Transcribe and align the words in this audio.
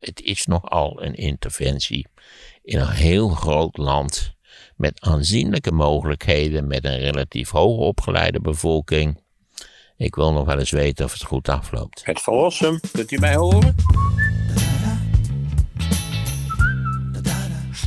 het 0.00 0.20
is 0.20 0.46
nogal 0.46 1.02
een 1.02 1.14
interventie 1.14 2.06
in 2.62 2.78
een 2.78 2.90
heel 2.90 3.28
groot 3.28 3.76
land 3.76 4.34
met 4.76 5.00
aanzienlijke 5.00 5.72
mogelijkheden, 5.72 6.66
met 6.66 6.84
een 6.84 6.98
relatief 6.98 7.50
hoogopgeleide 7.50 8.40
bevolking. 8.40 9.18
Ik 9.96 10.14
wil 10.14 10.32
nog 10.32 10.44
wel 10.44 10.58
eens 10.58 10.70
weten 10.70 11.04
of 11.04 11.12
het 11.12 11.22
goed 11.22 11.48
afloopt. 11.48 12.00
Het 12.04 12.20
verlossen, 12.20 12.80
kunt 12.92 13.10
u 13.10 13.18
mij 13.18 13.34
horen? 13.34 13.74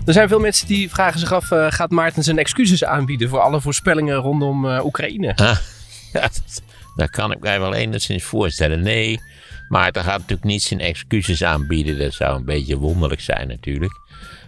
Er 0.05 0.13
zijn 0.13 0.27
veel 0.27 0.39
mensen 0.39 0.67
die 0.67 0.89
vragen 0.89 1.19
zich 1.19 1.33
af, 1.33 1.51
uh, 1.51 1.71
gaat 1.71 1.91
Maarten 1.91 2.23
zijn 2.23 2.37
excuses 2.37 2.83
aanbieden 2.83 3.29
voor 3.29 3.39
alle 3.39 3.61
voorspellingen 3.61 4.15
rondom 4.15 4.65
uh, 4.65 4.85
Oekraïne? 4.85 5.35
Ah, 5.35 5.57
ja, 6.13 6.21
dat, 6.21 6.61
dat, 6.95 7.09
kan 7.09 7.31
ik 7.31 7.39
mij 7.39 7.59
wel 7.59 7.73
enigszins 7.73 8.23
voorstellen. 8.23 8.81
Nee, 8.81 9.21
Maarten 9.69 10.03
gaat 10.03 10.19
natuurlijk 10.19 10.43
niet 10.43 10.61
zijn 10.61 10.79
excuses 10.79 11.43
aanbieden. 11.43 11.99
Dat 11.99 12.13
zou 12.13 12.35
een 12.35 12.45
beetje 12.45 12.77
wonderlijk 12.77 13.21
zijn 13.21 13.47
natuurlijk. 13.47 13.93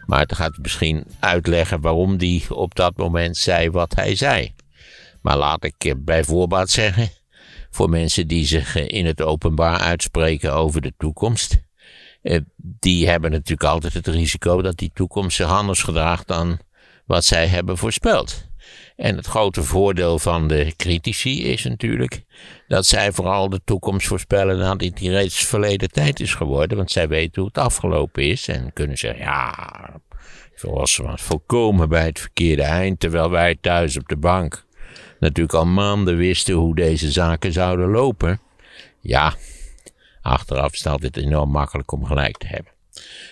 Maarten 0.06 0.38
gaat 0.38 0.58
misschien 0.58 1.04
uitleggen 1.20 1.82
waarom 1.82 2.18
hij 2.18 2.44
op 2.50 2.76
dat 2.76 2.98
moment 2.98 3.38
zei 3.38 3.70
wat 3.70 3.96
hij 3.96 4.16
zei. 4.16 4.54
Maar 5.22 5.38
laat 5.38 5.64
ik 5.64 5.84
eh, 5.84 5.94
bij 5.98 6.24
voorbaat 6.24 6.70
zeggen, 6.70 7.10
voor 7.70 7.90
mensen 7.90 8.28
die 8.28 8.46
zich 8.46 8.76
in 8.76 9.06
het 9.06 9.22
openbaar 9.22 9.80
uitspreken 9.80 10.54
over 10.54 10.82
de 10.82 10.94
toekomst 10.98 11.64
eh, 12.26 12.40
die 12.58 13.10
hebben 13.10 13.32
natuurlijk 13.32 13.70
altijd 13.70 13.94
het 13.94 14.08
risico 14.08 14.62
dat 14.62 14.78
die 14.78 14.92
toekomst 14.94 15.36
zich 15.36 15.48
anders 15.48 15.84
gedraagt 15.84 16.28
dan 16.28 16.60
wat 17.06 17.26
zij 17.26 17.48
hebben 17.48 17.78
voorspeld. 17.78 18.48
En 18.96 19.16
het 19.16 19.26
grote 19.26 19.64
voordeel 19.64 20.20
van 20.20 20.48
de 20.48 20.74
critici 20.78 21.44
is 21.44 21.64
natuurlijk 21.64 22.24
dat 22.68 22.86
zij 22.86 23.12
vooral 23.12 23.50
de 23.50 23.62
toekomst 23.66 24.08
voorspellen 24.08 24.58
nadat 24.58 24.96
die 24.96 25.10
reeds 25.10 25.46
verleden 25.46 25.92
tijd 25.92 26.20
is 26.20 26.34
geworden, 26.34 26.78
want 26.78 26.92
zij 26.92 27.08
weten 27.08 27.42
hoe 27.42 27.52
het 27.54 27.64
afgelopen 27.64 28.24
is 28.24 28.48
en 28.48 28.74
kunnen 28.74 28.98
zeggen, 28.98 29.24
ja, 29.24 29.54
zoals 30.56 30.98
was 30.98 31.22
volkomen 31.22 31.90
bij 31.90 32.06
het 32.06 32.20
verkeerde 32.20 32.64
eind, 32.64 33.00
terwijl 33.00 33.30
wij 33.30 33.58
thuis 33.62 33.98
op 33.98 34.08
de 34.08 34.18
bank 34.18 34.66
natuurlijk 35.20 35.56
al 35.56 35.66
maanden 35.66 36.18
wisten 36.18 36.54
hoe 36.54 36.76
deze 36.76 37.12
zaken 37.12 37.54
zouden 37.54 37.90
lopen. 37.90 38.40
Ja, 39.00 39.34
Achteraf 40.26 40.74
is 40.74 40.84
het 40.84 41.18
enorm 41.18 41.52
makkelijk 41.52 41.92
om 41.92 42.06
gelijk 42.06 42.38
te 42.38 42.48
hebben. 42.48 42.72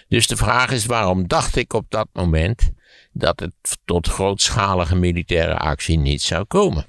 Dus 0.07 0.27
de 0.27 0.37
vraag 0.37 0.71
is 0.71 0.85
waarom 0.85 1.27
dacht 1.27 1.55
ik 1.55 1.73
op 1.73 1.85
dat 1.89 2.07
moment 2.13 2.71
dat 3.13 3.39
het 3.39 3.53
tot 3.85 4.07
grootschalige 4.07 4.95
militaire 4.95 5.57
actie 5.57 5.97
niet 5.97 6.21
zou 6.21 6.43
komen? 6.43 6.85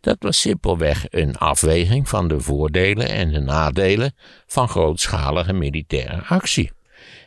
Dat 0.00 0.16
was 0.18 0.40
simpelweg 0.40 1.06
een 1.10 1.36
afweging 1.36 2.08
van 2.08 2.28
de 2.28 2.40
voordelen 2.40 3.08
en 3.08 3.32
de 3.32 3.40
nadelen 3.40 4.14
van 4.46 4.68
grootschalige 4.68 5.52
militaire 5.52 6.22
actie. 6.22 6.72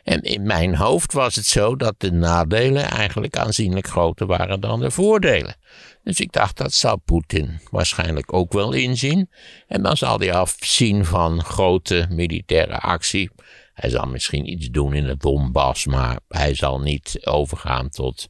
En 0.02 0.22
in 0.22 0.42
mijn 0.42 0.76
hoofd 0.76 1.12
was 1.12 1.34
het 1.34 1.46
zo 1.46 1.76
dat 1.76 1.94
de 1.98 2.12
nadelen 2.12 2.90
eigenlijk 2.90 3.36
aanzienlijk 3.36 3.86
groter 3.86 4.26
waren 4.26 4.60
dan 4.60 4.80
de 4.80 4.90
voordelen. 4.90 5.56
Dus 6.02 6.20
ik 6.20 6.32
dacht, 6.32 6.56
dat 6.56 6.72
zal 6.72 6.96
Poetin 6.96 7.60
waarschijnlijk 7.70 8.32
ook 8.32 8.52
wel 8.52 8.72
inzien. 8.72 9.30
En 9.66 9.82
dan 9.82 9.96
zal 9.96 10.18
hij 10.18 10.34
afzien 10.34 11.04
van 11.04 11.44
grote 11.44 12.06
militaire 12.10 12.78
actie. 12.78 13.30
Hij 13.74 13.90
zal 13.90 14.06
misschien 14.06 14.50
iets 14.50 14.68
doen 14.70 14.94
in 14.94 15.04
het 15.04 15.20
Donbass, 15.20 15.86
maar 15.86 16.18
hij 16.28 16.54
zal 16.54 16.80
niet 16.80 17.18
overgaan 17.22 17.88
tot 17.88 18.28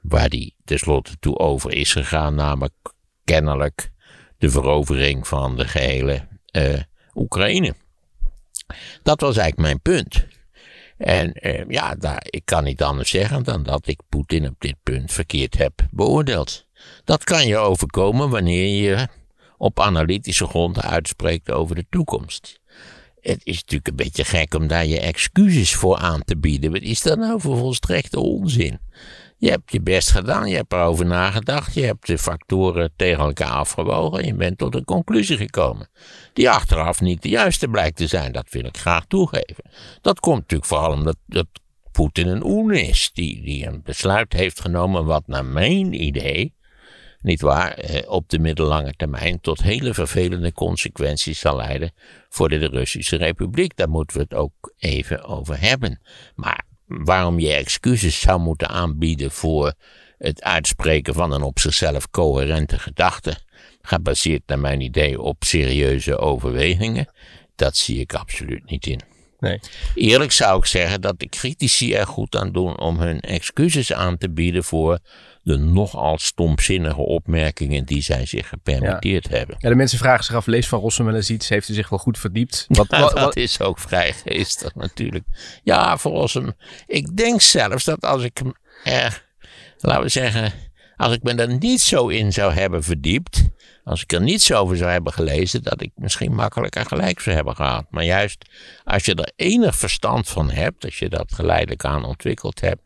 waar 0.00 0.28
hij 0.28 0.52
tenslotte 0.64 1.16
toe 1.20 1.38
over 1.38 1.72
is 1.72 1.92
gegaan, 1.92 2.34
namelijk 2.34 2.74
kennelijk 3.24 3.90
de 4.38 4.50
verovering 4.50 5.26
van 5.26 5.56
de 5.56 5.68
gehele 5.68 6.26
uh, 6.52 6.80
Oekraïne. 7.14 7.74
Dat 9.02 9.20
was 9.20 9.36
eigenlijk 9.36 9.66
mijn 9.68 9.80
punt. 9.80 10.26
En 10.96 11.32
uh, 11.40 11.64
ja, 11.68 11.94
daar, 11.94 12.22
ik 12.30 12.44
kan 12.44 12.64
niet 12.64 12.82
anders 12.82 13.10
zeggen 13.10 13.44
dan 13.44 13.62
dat 13.62 13.86
ik 13.86 14.00
Poetin 14.08 14.48
op 14.48 14.54
dit 14.58 14.76
punt 14.82 15.12
verkeerd 15.12 15.58
heb 15.58 15.72
beoordeeld. 15.90 16.66
Dat 17.04 17.24
kan 17.24 17.46
je 17.46 17.56
overkomen 17.56 18.30
wanneer 18.30 18.82
je 18.82 19.08
op 19.56 19.80
analytische 19.80 20.46
gronden 20.46 20.82
uitspreekt 20.82 21.50
over 21.50 21.74
de 21.74 21.86
toekomst. 21.90 22.59
Het 23.20 23.40
is 23.42 23.54
natuurlijk 23.54 23.88
een 23.88 23.96
beetje 23.96 24.24
gek 24.24 24.54
om 24.54 24.66
daar 24.66 24.86
je 24.86 25.00
excuses 25.00 25.74
voor 25.74 25.96
aan 25.96 26.22
te 26.24 26.36
bieden. 26.36 26.72
Wat 26.72 26.80
is 26.80 27.02
dat 27.02 27.18
nou 27.18 27.40
voor 27.40 27.56
volstrekte 27.56 28.20
onzin? 28.20 28.80
Je 29.36 29.50
hebt 29.50 29.72
je 29.72 29.80
best 29.80 30.10
gedaan, 30.10 30.48
je 30.48 30.56
hebt 30.56 30.72
erover 30.72 31.06
nagedacht, 31.06 31.74
je 31.74 31.84
hebt 31.84 32.06
de 32.06 32.18
factoren 32.18 32.92
tegen 32.96 33.24
elkaar 33.24 33.50
afgewogen 33.50 34.20
en 34.20 34.26
je 34.26 34.34
bent 34.34 34.58
tot 34.58 34.74
een 34.74 34.84
conclusie 34.84 35.36
gekomen. 35.36 35.88
Die 36.32 36.50
achteraf 36.50 37.00
niet 37.00 37.22
de 37.22 37.28
juiste 37.28 37.68
blijkt 37.68 37.96
te 37.96 38.06
zijn, 38.06 38.32
dat 38.32 38.46
wil 38.50 38.64
ik 38.64 38.76
graag 38.76 39.06
toegeven. 39.06 39.70
Dat 40.00 40.20
komt 40.20 40.38
natuurlijk 40.38 40.70
vooral 40.70 40.92
omdat 40.92 41.16
dat 41.26 41.46
Poetin 41.92 42.28
een 42.28 42.44
oen 42.44 42.72
is, 42.72 43.10
die, 43.12 43.42
die 43.42 43.66
een 43.66 43.82
besluit 43.82 44.32
heeft 44.32 44.60
genomen 44.60 45.04
wat 45.04 45.26
naar 45.26 45.44
mijn 45.44 46.02
idee 46.02 46.54
niet 47.20 47.40
waar, 47.40 47.72
eh, 47.72 48.10
op 48.10 48.28
de 48.28 48.38
middellange 48.38 48.94
termijn 48.96 49.40
tot 49.40 49.62
hele 49.62 49.94
vervelende 49.94 50.52
consequenties 50.52 51.38
zal 51.38 51.56
leiden 51.56 51.92
voor 52.28 52.48
de 52.48 52.56
Russische 52.56 53.16
Republiek. 53.16 53.76
Daar 53.76 53.88
moeten 53.88 54.16
we 54.16 54.22
het 54.22 54.34
ook 54.34 54.72
even 54.78 55.24
over 55.24 55.60
hebben. 55.60 56.00
Maar 56.34 56.64
waarom 56.86 57.38
je 57.38 57.52
excuses 57.52 58.20
zou 58.20 58.40
moeten 58.40 58.68
aanbieden 58.68 59.30
voor 59.30 59.74
het 60.18 60.42
uitspreken 60.42 61.14
van 61.14 61.32
een 61.32 61.42
op 61.42 61.58
zichzelf 61.58 62.10
coherente 62.10 62.78
gedachte, 62.78 63.36
gebaseerd 63.82 64.42
naar 64.46 64.58
mijn 64.58 64.80
idee 64.80 65.20
op 65.20 65.44
serieuze 65.44 66.18
overwegingen, 66.18 67.12
dat 67.54 67.76
zie 67.76 68.00
ik 68.00 68.14
absoluut 68.14 68.70
niet 68.70 68.86
in. 68.86 69.00
Nee. 69.40 69.60
Eerlijk 69.94 70.32
zou 70.32 70.58
ik 70.58 70.64
zeggen 70.66 71.00
dat 71.00 71.18
de 71.18 71.28
critici 71.28 71.94
er 71.94 72.06
goed 72.06 72.36
aan 72.36 72.52
doen 72.52 72.78
om 72.78 72.98
hun 72.98 73.20
excuses 73.20 73.92
aan 73.92 74.18
te 74.18 74.30
bieden 74.30 74.64
voor 74.64 74.98
de 75.42 75.56
nogal 75.56 76.18
stomzinnige 76.18 77.00
opmerkingen 77.00 77.84
die 77.84 78.02
zij 78.02 78.26
zich 78.26 78.48
gepermitteerd 78.48 79.28
hebben. 79.28 79.56
Ja, 79.58 79.68
de 79.68 79.74
mensen 79.74 79.98
vragen 79.98 80.24
zich 80.24 80.34
af, 80.34 80.46
lees 80.46 80.68
Van 80.68 80.80
Rossum 80.80 81.04
wel 81.04 81.14
eens 81.14 81.30
iets, 81.30 81.48
heeft 81.48 81.66
hij 81.66 81.76
zich 81.76 81.88
wel 81.88 81.98
goed 81.98 82.18
verdiept? 82.18 82.66
Wat, 82.68 82.86
wat, 82.86 83.16
dat 83.16 83.36
is 83.36 83.60
ook 83.60 83.78
vrij 83.78 84.12
geestig 84.12 84.74
natuurlijk. 84.74 85.24
Ja, 85.62 85.98
Van 85.98 86.12
Rossum, 86.12 86.52
ik 86.86 87.16
denk 87.16 87.40
zelfs 87.40 87.84
dat 87.84 88.00
als 88.00 88.22
ik 88.22 88.40
er, 88.84 89.24
laten 89.78 90.02
we 90.02 90.08
zeggen, 90.08 90.52
als 90.96 91.12
ik 91.14 91.22
me 91.22 91.34
er 91.34 91.58
niet 91.58 91.80
zo 91.80 92.08
in 92.08 92.32
zou 92.32 92.52
hebben 92.52 92.82
verdiept, 92.82 93.48
als 93.84 94.02
ik 94.02 94.12
er 94.12 94.20
niets 94.20 94.52
over 94.52 94.76
zou 94.76 94.90
hebben 94.90 95.12
gelezen, 95.12 95.62
dat 95.62 95.82
ik 95.82 95.90
misschien 95.94 96.34
makkelijker 96.34 96.86
gelijk 96.86 97.20
zou 97.20 97.36
hebben 97.36 97.56
gehad. 97.56 97.86
Maar 97.90 98.04
juist 98.04 98.44
als 98.84 99.04
je 99.04 99.14
er 99.14 99.32
enig 99.36 99.76
verstand 99.76 100.28
van 100.28 100.50
hebt, 100.50 100.84
als 100.84 100.98
je 100.98 101.08
dat 101.08 101.32
geleidelijk 101.32 101.84
aan 101.84 102.04
ontwikkeld 102.04 102.60
hebt, 102.60 102.82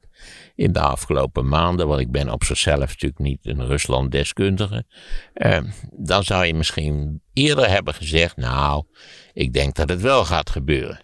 in 0.54 0.72
de 0.72 0.80
afgelopen 0.80 1.48
maanden, 1.48 1.88
want 1.88 2.00
ik 2.00 2.10
ben 2.10 2.30
op 2.30 2.44
zichzelf 2.44 2.78
natuurlijk 2.78 3.18
niet 3.18 3.38
een 3.42 3.66
Rusland-deskundige, 3.66 4.84
eh, 5.32 5.58
dan 5.90 6.24
zou 6.24 6.44
je 6.44 6.54
misschien 6.54 7.22
eerder 7.32 7.68
hebben 7.68 7.94
gezegd, 7.94 8.36
nou, 8.36 8.84
ik 9.32 9.52
denk 9.52 9.74
dat 9.74 9.88
het 9.88 10.00
wel 10.00 10.24
gaat 10.24 10.50
gebeuren. 10.50 11.00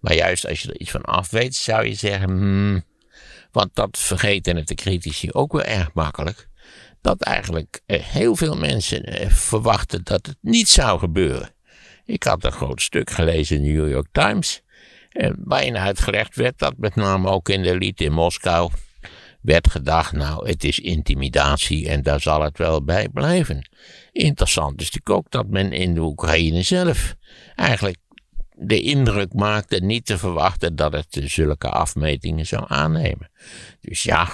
Maar 0.00 0.14
juist 0.14 0.46
als 0.48 0.62
je 0.62 0.68
er 0.68 0.80
iets 0.80 0.90
van 0.90 1.02
af 1.02 1.30
weet, 1.30 1.54
zou 1.54 1.86
je 1.86 1.94
zeggen, 1.94 2.28
hmm, 2.28 2.84
want 3.50 3.74
dat 3.74 3.98
vergeten 3.98 4.56
het 4.56 4.68
de 4.68 4.74
critici 4.74 5.32
ook 5.32 5.52
wel 5.52 5.62
erg 5.62 5.92
makkelijk, 5.92 6.48
dat 7.00 7.22
eigenlijk 7.22 7.82
eh, 7.86 8.02
heel 8.02 8.36
veel 8.36 8.56
mensen 8.56 9.04
eh, 9.04 9.30
verwachten 9.30 10.04
dat 10.04 10.26
het 10.26 10.36
niet 10.40 10.68
zou 10.68 10.98
gebeuren. 10.98 11.54
Ik 12.04 12.22
had 12.22 12.44
een 12.44 12.52
groot 12.52 12.82
stuk 12.82 13.10
gelezen 13.10 13.56
in 13.56 13.62
de 13.62 13.68
New 13.68 13.90
York 13.90 14.08
Times, 14.12 14.62
waarin 15.44 15.76
uitgelegd 15.76 16.36
werd 16.36 16.58
dat 16.58 16.74
met 16.76 16.94
name 16.94 17.30
ook 17.30 17.48
in 17.48 17.62
de 17.62 17.70
elite 17.70 18.04
in 18.04 18.12
Moskou 18.12 18.70
werd 19.40 19.70
gedacht, 19.70 20.12
nou, 20.12 20.48
het 20.48 20.64
is 20.64 20.78
intimidatie 20.78 21.88
en 21.88 22.02
daar 22.02 22.20
zal 22.20 22.42
het 22.42 22.58
wel 22.58 22.84
bij 22.84 23.08
blijven. 23.08 23.68
Interessant 24.12 24.80
is 24.80 24.90
natuurlijk 24.90 25.10
ook 25.10 25.30
dat 25.30 25.46
men 25.46 25.72
in 25.72 25.94
de 25.94 26.00
Oekraïne 26.00 26.62
zelf 26.62 27.14
eigenlijk 27.54 27.96
de 28.54 28.80
indruk 28.80 29.32
maakte 29.32 29.76
niet 29.76 30.06
te 30.06 30.18
verwachten 30.18 30.76
dat 30.76 30.92
het 30.92 31.20
zulke 31.24 31.68
afmetingen 31.68 32.46
zou 32.46 32.64
aannemen. 32.68 33.30
Dus 33.80 34.02
ja, 34.02 34.28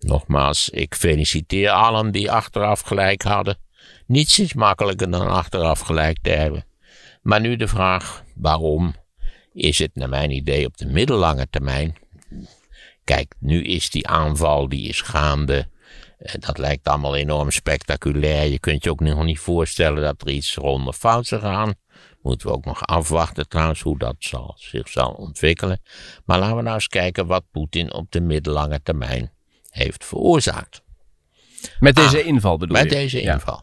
nogmaals, 0.00 0.68
ik 0.68 0.94
feliciteer 0.94 1.70
allen 1.70 2.10
die 2.10 2.30
achteraf 2.30 2.80
gelijk 2.80 3.22
hadden. 3.22 3.58
Niets 4.06 4.38
is 4.38 4.54
makkelijker 4.54 5.10
dan 5.10 5.28
achteraf 5.28 5.80
gelijk 5.80 6.18
te 6.22 6.30
hebben. 6.30 6.66
Maar 7.22 7.40
nu 7.40 7.56
de 7.56 7.68
vraag, 7.68 8.24
waarom 8.34 8.94
is 9.58 9.78
het 9.78 9.90
naar 9.94 10.08
mijn 10.08 10.30
idee 10.30 10.66
op 10.66 10.76
de 10.76 10.86
middellange 10.86 11.46
termijn 11.50 11.96
Kijk, 13.08 13.34
nu 13.38 13.62
is 13.62 13.90
die 13.90 14.06
aanval, 14.08 14.68
die 14.68 14.88
is 14.88 15.00
gaande. 15.00 15.68
Eh, 16.18 16.34
dat 16.38 16.58
lijkt 16.58 16.88
allemaal 16.88 17.16
enorm 17.16 17.50
spectaculair. 17.50 18.50
Je 18.50 18.58
kunt 18.58 18.84
je 18.84 18.90
ook 18.90 19.00
nog 19.00 19.24
niet 19.24 19.38
voorstellen 19.38 20.02
dat 20.02 20.20
er 20.20 20.28
iets 20.28 20.54
ronde 20.54 20.92
fout 20.92 21.26
zou 21.26 21.40
gaan. 21.40 21.74
Moeten 22.22 22.46
we 22.48 22.54
ook 22.54 22.64
nog 22.64 22.86
afwachten 22.86 23.48
trouwens 23.48 23.80
hoe 23.80 23.98
dat 23.98 24.16
zal, 24.18 24.54
zich 24.56 24.88
zal 24.88 25.10
ontwikkelen. 25.10 25.80
Maar 26.24 26.38
laten 26.38 26.56
we 26.56 26.62
nou 26.62 26.74
eens 26.74 26.88
kijken 26.88 27.26
wat 27.26 27.44
Poetin 27.50 27.92
op 27.92 28.10
de 28.10 28.20
middellange 28.20 28.82
termijn 28.82 29.32
heeft 29.70 30.04
veroorzaakt. 30.04 30.82
Met 31.78 31.96
deze 31.96 32.22
inval 32.22 32.56
bedoel 32.56 32.76
met 32.76 32.82
je? 32.84 32.88
Met 32.90 32.98
deze 32.98 33.20
inval. 33.20 33.62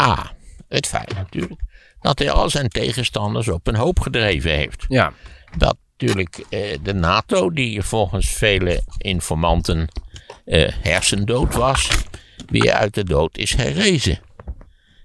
A. 0.00 0.32
Het 0.68 0.86
feit 0.86 1.14
natuurlijk 1.14 1.60
dat 2.06 2.18
hij 2.18 2.30
al 2.30 2.50
zijn 2.50 2.68
tegenstanders 2.68 3.48
op 3.48 3.66
een 3.66 3.76
hoop 3.76 4.00
gedreven 4.00 4.50
heeft. 4.50 4.84
Ja. 4.88 5.12
Dat 5.56 5.76
natuurlijk 5.90 6.44
eh, 6.50 6.78
de 6.82 6.94
NATO, 6.94 7.50
die 7.50 7.82
volgens 7.82 8.28
vele 8.28 8.82
informanten 8.98 9.88
eh, 10.44 10.68
hersendood 10.82 11.54
was, 11.54 11.90
weer 12.46 12.72
uit 12.72 12.94
de 12.94 13.04
dood 13.04 13.36
is 13.38 13.54
herrezen. 13.54 14.18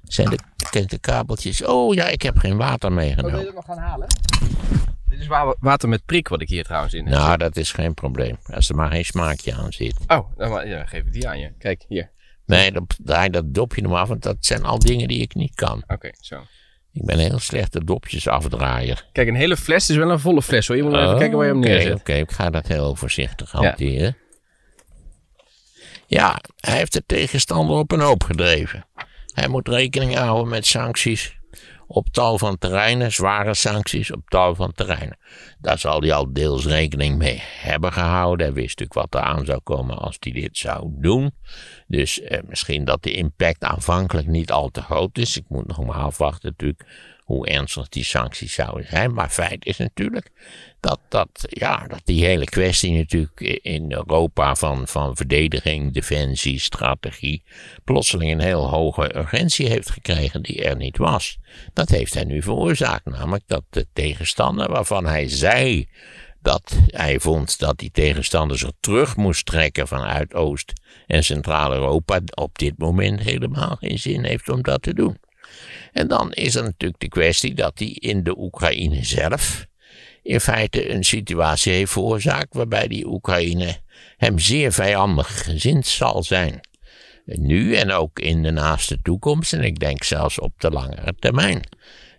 Zijn 0.04 0.30
de, 0.30 0.38
kijk, 0.70 0.90
de 0.90 1.00
kabeltjes. 1.00 1.64
Oh 1.66 1.94
ja, 1.94 2.08
ik 2.08 2.22
heb 2.22 2.38
geen 2.38 2.58
water 2.58 2.90
Oh, 2.90 2.96
wil 2.96 3.06
je 3.06 3.14
meegenomen. 3.16 3.46
dat 3.46 3.54
nog 3.54 3.66
gaan 3.66 3.78
halen? 3.78 4.08
Dit 5.10 5.20
is 5.20 5.28
wa- 5.28 5.56
water 5.60 5.90
met 5.90 6.06
prik 6.06 6.28
wat 6.28 6.42
ik 6.42 6.50
hier 6.50 6.64
trouwens 6.64 6.94
in 6.94 7.06
heb. 7.06 7.14
Nou, 7.14 7.38
dat 7.38 7.56
is 7.58 7.72
geen 7.72 7.94
probleem. 7.94 8.38
Als 8.46 8.70
er 8.70 8.76
maar 8.76 8.92
geen 8.92 9.06
smaakje 9.06 9.54
aan 9.54 9.72
zit. 9.74 9.96
Oh, 10.08 10.38
dan 10.38 10.68
ja, 10.68 10.86
geef 10.86 11.04
ik 11.06 11.14
die 11.14 11.28
aan 11.28 11.40
je. 11.40 11.54
Kijk, 11.58 11.86
hier. 11.88 12.12
Nee, 12.46 12.72
dan 12.72 12.88
draai 13.04 13.30
dat 13.30 13.54
dopje 13.54 13.82
nog 13.82 13.92
maar 13.92 14.02
af, 14.02 14.08
want 14.08 14.24
dat 14.24 14.38
zijn 14.40 14.64
al 14.64 14.80
dingen 14.80 15.08
die 15.08 15.22
ik 15.22 15.34
niet 15.36 15.56
kan. 15.56 15.84
Oké, 15.88 16.10
zo. 16.20 16.42
Ik 16.94 17.06
ben 17.06 17.20
een 17.20 17.26
heel 17.26 17.40
slechte 17.40 17.84
dopjes 17.84 18.28
afdraaier. 18.28 19.06
Kijk, 19.12 19.28
een 19.28 19.36
hele 19.36 19.58
fles 19.58 19.90
is 19.90 19.96
wel 19.96 20.12
een 20.12 20.20
volle 20.20 20.42
fles 20.42 20.68
hoor. 20.68 20.76
Je 20.76 20.84
moet 20.84 20.94
even 20.94 21.18
kijken 21.18 21.38
waar 21.38 21.46
je 21.46 21.52
hem 21.52 21.62
Oké, 21.62 21.70
neerzet. 21.70 22.00
Oké, 22.00 22.14
ik 22.14 22.32
ga 22.32 22.50
dat 22.50 22.68
heel 22.68 22.96
voorzichtig 22.96 23.52
hanteren. 23.52 24.18
Ja, 26.08 26.42
hij 26.60 26.78
heeft 26.78 26.94
de 26.94 27.04
tegenstander 27.06 27.78
op 27.78 27.92
een 27.92 28.00
hoop 28.00 28.24
gedreven. 28.24 28.86
Hij 29.34 29.48
moet 29.48 29.68
rekening 29.68 30.16
houden 30.16 30.48
met 30.48 30.66
sancties 30.66 31.40
op 31.94 32.10
tal 32.10 32.38
van 32.38 32.58
terreinen, 32.58 33.12
zware 33.12 33.54
sancties 33.54 34.12
op 34.12 34.30
tal 34.30 34.56
van 34.56 34.72
terreinen. 34.72 35.18
Daar 35.60 35.80
zal 35.80 36.02
hij 36.02 36.14
al 36.14 36.34
deels 36.34 36.66
rekening 36.66 37.18
mee 37.18 37.42
hebben 37.44 37.94
gehouden. 37.94 38.46
Hij 38.46 38.56
wist 38.56 38.80
natuurlijk 38.80 39.12
wat 39.12 39.22
er 39.22 39.28
aan 39.28 39.46
zou 39.46 39.60
komen 39.60 39.98
als 39.98 40.18
hij 40.20 40.32
dit 40.32 40.58
zou 40.58 40.90
doen. 40.96 41.32
Dus 41.88 42.22
eh, 42.22 42.40
misschien 42.48 42.86
dat 42.86 43.04
de 43.04 43.14
impact 43.14 43.64
aanvankelijk 43.64 44.28
niet 44.28 44.52
al 44.52 44.70
te 44.70 44.82
groot 44.82 45.18
is. 45.18 45.38
Ik 45.38 45.46
moet 45.48 45.68
nog 45.68 45.86
maar 45.86 45.96
afwachten 45.96 46.50
natuurlijk 46.50 46.86
hoe 47.24 47.48
ernstig 47.48 47.90
die 47.90 48.04
sancties 48.04 48.54
zouden 48.54 48.88
zijn. 48.88 49.14
Maar 49.14 49.30
feit 49.30 49.66
is 49.66 49.78
natuurlijk 49.78 50.32
dat, 50.82 51.00
dat, 51.10 51.46
ja, 51.50 51.88
dat 51.88 52.02
die 52.04 52.26
hele 52.26 52.46
kwestie 52.46 52.92
natuurlijk 52.98 53.40
in 53.62 53.92
Europa 53.92 54.56
van, 54.56 54.88
van 54.88 55.16
verdediging, 55.16 55.94
defensie, 55.94 56.60
strategie, 56.60 57.44
plotseling 57.84 58.32
een 58.32 58.40
heel 58.40 58.70
hoge 58.70 59.18
urgentie 59.18 59.68
heeft 59.68 59.90
gekregen 59.90 60.42
die 60.42 60.64
er 60.64 60.76
niet 60.76 60.98
was. 60.98 61.38
Dat 61.74 61.90
heeft 61.90 62.14
hij 62.14 62.24
nu 62.24 62.42
veroorzaakt, 62.42 63.06
namelijk 63.06 63.44
dat 63.48 63.64
de 63.70 63.88
tegenstander 63.94 64.72
waarvan 64.72 65.06
hij 65.06 65.30
zei 65.30 65.90
dat 66.42 66.80
hij 66.88 67.20
vond 67.20 67.60
dat 67.60 67.78
die 67.78 67.92
tegenstander 67.92 68.58
zich 68.58 68.72
terug 68.80 69.16
moest 69.16 69.46
trekken 69.46 69.88
vanuit 69.88 70.34
Oost- 70.34 70.74
en 71.08 71.24
Centraal-Europa, 71.24 72.20
op 72.36 72.58
dit 72.58 72.78
moment 72.78 73.20
helemaal 73.20 73.76
geen 73.76 74.00
zin 74.00 74.24
heeft 74.24 74.50
om 74.50 74.62
dat 74.62 74.82
te 74.82 74.94
doen. 74.94 75.18
En 75.92 76.08
dan 76.08 76.32
is 76.32 76.56
er 76.56 76.64
natuurlijk 76.64 77.02
de 77.02 77.08
kwestie 77.08 77.54
dat 77.54 77.80
hij 77.80 77.88
in 77.88 78.24
de 78.24 78.38
Oekraïne 78.38 79.06
zelf 79.06 79.70
in 80.24 80.40
feite 80.40 80.90
een 80.94 81.04
situatie 81.04 81.74
heeft 81.74 81.92
veroorzaakt 81.92 82.54
waarbij 82.54 82.88
die 82.88 83.08
Oekraïne 83.08 83.78
hem 84.18 84.40
zeer 84.40 84.72
vijandig 84.72 85.44
gezind 85.44 85.88
zal 85.88 86.24
zijn. 86.24 86.60
Nu 87.26 87.76
en 87.76 87.92
ook 87.92 88.20
in 88.20 88.44
de 88.44 88.52
naaste 88.52 89.02
toekomst 89.02 89.54
en 89.54 89.64
ik 89.64 89.80
denk 89.80 90.04
zelfs 90.04 90.40
op 90.40 90.54
de 90.58 90.70
langere 90.70 91.14
termijn. 91.20 91.62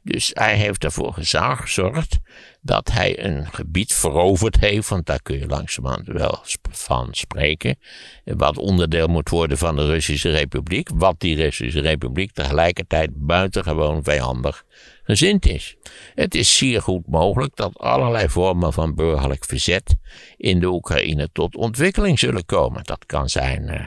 Dus 0.05 0.31
hij 0.33 0.57
heeft 0.57 0.85
ervoor 0.85 1.13
gezorgd 1.13 2.19
dat 2.61 2.91
hij 2.93 3.25
een 3.25 3.47
gebied 3.47 3.93
veroverd 3.93 4.61
heeft, 4.61 4.89
want 4.89 5.07
daar 5.07 5.23
kun 5.23 5.39
je 5.39 5.47
langzamerhand 5.47 6.07
wel 6.07 6.41
van 6.71 7.09
spreken, 7.11 7.79
wat 8.25 8.59
onderdeel 8.59 9.07
moet 9.07 9.29
worden 9.29 9.59
van 9.59 9.77
de 9.77 9.87
Russische 9.87 10.31
Republiek, 10.31 10.89
wat 10.95 11.21
die 11.21 11.37
Russische 11.37 11.81
Republiek 11.81 12.33
tegelijkertijd 12.33 13.11
buitengewoon 13.15 14.05
vijandig 14.05 14.65
gezind 15.03 15.47
is. 15.47 15.77
Het 16.15 16.35
is 16.35 16.57
zeer 16.57 16.83
goed 16.83 17.07
mogelijk 17.07 17.57
dat 17.57 17.79
allerlei 17.79 18.29
vormen 18.29 18.73
van 18.73 18.95
burgerlijk 18.95 19.45
verzet 19.45 19.97
in 20.37 20.61
de 20.61 20.67
Oekraïne 20.67 21.29
tot 21.33 21.57
ontwikkeling 21.57 22.19
zullen 22.19 22.47
komen. 22.47 22.85
Dat 22.85 23.07
kan 23.07 23.29
zijn, 23.29 23.69
eh, 23.69 23.87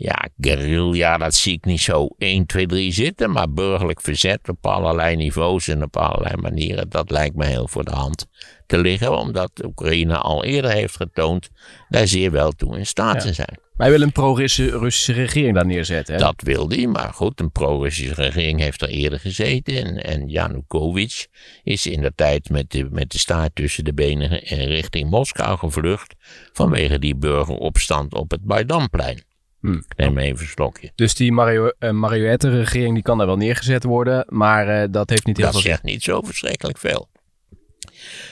ja, 0.00 0.28
guerrilla, 0.40 1.16
dat 1.16 1.34
zie 1.34 1.52
ik 1.52 1.64
niet 1.64 1.80
zo 1.80 2.08
1, 2.18 2.46
2, 2.46 2.66
3 2.66 2.92
zitten, 2.92 3.30
maar 3.30 3.52
burgerlijk 3.52 4.00
verzet 4.00 4.48
op 4.48 4.66
allerlei 4.66 5.16
niveaus 5.16 5.68
en 5.68 5.82
op 5.82 5.96
allerlei 5.96 6.36
manieren, 6.36 6.88
dat 6.88 7.10
lijkt 7.10 7.36
me 7.36 7.46
heel 7.46 7.68
voor 7.68 7.84
de 7.84 7.90
hand 7.90 8.26
te 8.66 8.78
liggen, 8.78 9.18
omdat 9.18 9.64
Oekraïne 9.64 10.16
al 10.16 10.44
eerder 10.44 10.70
heeft 10.70 10.96
getoond 10.96 11.48
daar 11.88 12.06
zeer 12.06 12.30
wel 12.30 12.52
toe 12.52 12.78
in 12.78 12.86
staat 12.86 13.14
Ja. 13.14 13.20
te 13.20 13.32
zijn. 13.32 13.58
Wij 13.76 13.90
willen 13.90 14.06
een 14.06 14.12
pro-Russische 14.12 15.12
regering 15.12 15.54
daar 15.54 15.66
neerzetten. 15.66 16.14
Hè? 16.14 16.20
Dat 16.20 16.42
wil 16.42 16.68
hij, 16.68 16.86
maar 16.86 17.12
goed, 17.14 17.40
een 17.40 17.52
pro-Russische 17.52 18.14
regering 18.14 18.60
heeft 18.60 18.82
er 18.82 18.88
eerder 18.88 19.20
gezeten. 19.20 19.74
En, 19.84 20.04
en 20.04 20.28
Yanukovych 20.28 21.26
is 21.62 21.86
in 21.86 22.00
de 22.00 22.12
tijd 22.14 22.50
met 22.50 22.70
de, 22.70 22.88
met 22.90 23.10
de 23.10 23.18
staart 23.18 23.54
tussen 23.54 23.84
de 23.84 23.94
benen 23.94 24.42
eh, 24.42 24.66
richting 24.66 25.10
Moskou 25.10 25.58
gevlucht. 25.58 26.14
vanwege 26.52 26.98
die 26.98 27.16
burgeropstand 27.16 28.14
op 28.14 28.30
het 28.30 28.44
Maidanplein. 28.44 29.22
Hm. 29.68 29.76
Ik 29.76 29.96
neem 29.96 30.18
even 30.18 30.40
een 30.40 30.48
slokje. 30.48 30.92
Dus 30.94 31.14
die 31.14 31.32
mario 31.32 31.72
eh, 31.78 31.90
marionettenregering 31.90 32.94
die 32.94 33.02
kan 33.02 33.18
daar 33.18 33.26
wel 33.26 33.36
neergezet 33.36 33.84
worden, 33.84 34.24
maar 34.28 34.68
eh, 34.68 34.88
dat 34.90 35.10
heeft 35.10 35.26
niet 35.26 35.36
heel 35.36 35.44
Dat 35.44 35.54
veel 35.54 35.62
zin. 35.62 35.70
zegt 35.70 35.82
niet 35.82 36.02
zo 36.02 36.20
verschrikkelijk 36.22 36.78
veel. 36.78 37.08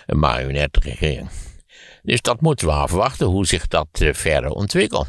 Een 0.06 0.18
marionetregering. 0.18 1.28
Dus 2.02 2.22
dat 2.22 2.40
moeten 2.40 2.66
we 2.66 2.72
afwachten 2.72 3.26
hoe 3.26 3.46
zich 3.46 3.66
dat 3.66 3.86
eh, 3.92 4.12
verder 4.12 4.50
ontwikkelt. 4.50 5.08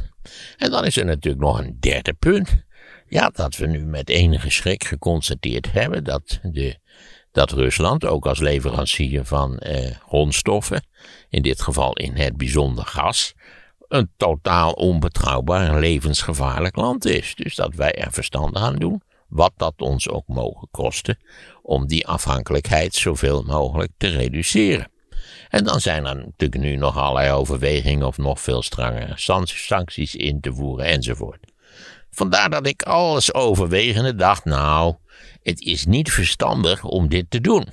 En 0.58 0.72
dan 0.72 0.86
is 0.86 0.98
er 0.98 1.06
natuurlijk 1.06 1.44
nog 1.44 1.60
een 1.60 1.78
derde 1.80 2.14
punt. 2.14 2.66
Ja, 3.08 3.30
dat 3.30 3.56
we 3.58 3.68
nu 3.68 3.86
met 3.86 4.10
enige 4.10 4.50
schrik 4.50 4.84
geconstateerd 4.84 5.72
hebben 5.72 6.04
dat, 6.04 6.40
de, 6.44 6.80
dat 7.32 7.52
Rusland, 7.52 8.06
ook 8.06 8.26
als 8.26 8.40
leverancier 8.40 9.26
van 9.26 9.62
grondstoffen, 10.08 10.86
in 11.30 11.42
dit 11.42 11.62
geval 11.62 11.94
in 11.94 12.16
het 12.16 12.38
bijzonder 12.38 12.86
gas, 12.86 13.34
een 13.88 14.12
totaal 14.18 14.72
onbetrouwbaar 14.72 15.68
en 15.68 15.80
levensgevaarlijk 15.80 16.76
land 16.76 17.06
is. 17.06 17.36
Dus 17.36 17.56
dat 17.56 17.76
wij 17.76 17.92
er 17.92 18.12
verstandig 18.12 18.62
aan 18.62 18.76
doen, 18.76 19.02
wat 19.28 19.54
dat 19.58 19.74
ons 19.78 20.10
ook 20.10 20.28
mogen 20.28 20.68
kosten, 20.72 21.18
om 21.62 21.88
die 21.88 22.08
afhankelijkheid 22.08 22.94
zoveel 22.96 23.44
mogelijk 23.44 23.92
te 23.98 24.08
reduceren. 24.08 24.92
En 25.50 25.64
dan 25.64 25.82
zijn 25.82 26.06
er 26.06 26.16
natuurlijk 26.16 26.62
nu 26.62 26.76
nog 26.76 26.98
allerlei 26.98 27.32
overwegingen 27.32 28.08
of 28.08 28.18
nog 28.18 28.42
veel 28.42 28.62
strengere 28.62 29.14
san- 29.16 29.48
sancties 29.48 30.16
in 30.16 30.40
te 30.40 30.54
voeren 30.54 30.86
enzovoort. 30.86 31.52
Vandaar 32.10 32.50
dat 32.50 32.68
ik 32.68 32.84
alles 32.84 33.34
overwegende 33.34 34.16
dacht, 34.16 34.46
nou, 34.46 34.96
het 35.44 35.62
is 35.62 35.86
niet 35.86 36.12
verstandig 36.12 36.84
om 36.84 37.10
dit 37.10 37.30
te 37.30 37.42
doen. 37.42 37.68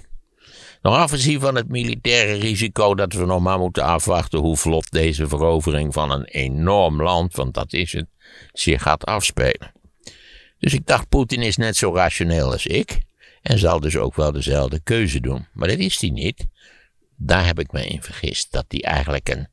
Nog 0.85 0.97
afgezien 0.97 1.41
van 1.41 1.55
het 1.55 1.69
militaire 1.69 2.33
risico 2.33 2.95
dat 2.95 3.13
we 3.13 3.25
nog 3.25 3.41
maar 3.41 3.59
moeten 3.59 3.83
afwachten 3.83 4.39
hoe 4.39 4.57
vlot 4.57 4.91
deze 4.91 5.29
verovering 5.29 5.93
van 5.93 6.11
een 6.11 6.25
enorm 6.25 7.03
land, 7.03 7.35
want 7.35 7.55
dat 7.55 7.73
is 7.73 7.93
het, 7.93 8.07
zich 8.53 8.83
gaat 8.83 9.05
afspelen. 9.05 9.73
Dus 10.59 10.73
ik 10.73 10.87
dacht, 10.87 11.09
Poetin 11.09 11.43
is 11.43 11.57
net 11.57 11.77
zo 11.77 11.95
rationeel 11.95 12.53
als 12.53 12.67
ik 12.67 13.01
en 13.43 13.59
zal 13.59 13.81
dus 13.81 13.97
ook 13.97 14.15
wel 14.15 14.33
dezelfde 14.33 14.81
keuze 14.81 15.21
doen. 15.21 15.47
Maar 15.53 15.69
dat 15.69 15.79
is 15.79 16.01
hij 16.01 16.11
niet. 16.11 16.47
Daar 17.17 17.47
heb 17.47 17.59
ik 17.59 17.73
me 17.73 17.87
in 17.87 18.03
vergist. 18.03 18.53
Dat 18.53 18.65
hij 18.69 18.81
eigenlijk 18.81 19.29
een, 19.29 19.49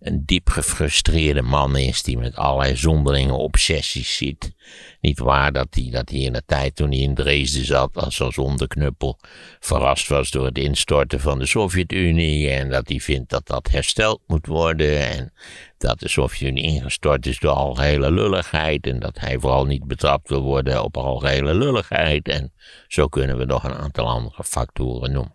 een 0.00 0.22
diep 0.24 0.48
gefrustreerde 0.48 1.42
man 1.42 1.76
is 1.76 2.02
die 2.02 2.18
met 2.18 2.36
allerlei 2.36 2.76
zonderlinge 2.76 3.32
obsessies 3.32 4.16
zit. 4.16 4.52
Niet 5.00 5.18
waar 5.18 5.52
dat 5.52 5.66
hij, 5.70 5.88
dat 5.90 6.10
hij 6.10 6.18
in 6.18 6.32
de 6.32 6.42
tijd 6.46 6.76
toen 6.76 6.90
hij 6.90 6.98
in 6.98 7.14
Dresden 7.14 7.64
zat 7.64 7.96
als 7.96 8.16
zo'n 8.16 8.36
onderknuppel 8.36 9.18
verrast 9.60 10.08
was 10.08 10.30
door 10.30 10.44
het 10.44 10.58
instorten 10.58 11.20
van 11.20 11.38
de 11.38 11.46
Sovjet-Unie 11.46 12.50
en 12.50 12.70
dat 12.70 12.88
hij 12.88 13.00
vindt 13.00 13.30
dat 13.30 13.46
dat 13.46 13.70
hersteld 13.70 14.20
moet 14.26 14.46
worden 14.46 15.08
en 15.08 15.32
dat 15.78 16.00
de 16.00 16.08
Sovjet-Unie 16.08 16.64
ingestort 16.64 17.26
is 17.26 17.38
door 17.38 17.50
algehele 17.50 18.10
lulligheid 18.10 18.86
en 18.86 18.98
dat 18.98 19.18
hij 19.18 19.38
vooral 19.38 19.64
niet 19.64 19.84
betrapt 19.84 20.28
wil 20.28 20.42
worden 20.42 20.82
op 20.82 20.96
algehele 20.96 21.54
lulligheid 21.54 22.28
en 22.28 22.52
zo 22.88 23.08
kunnen 23.08 23.38
we 23.38 23.44
nog 23.44 23.64
een 23.64 23.74
aantal 23.74 24.08
andere 24.08 24.44
factoren 24.44 25.12
noemen. 25.12 25.34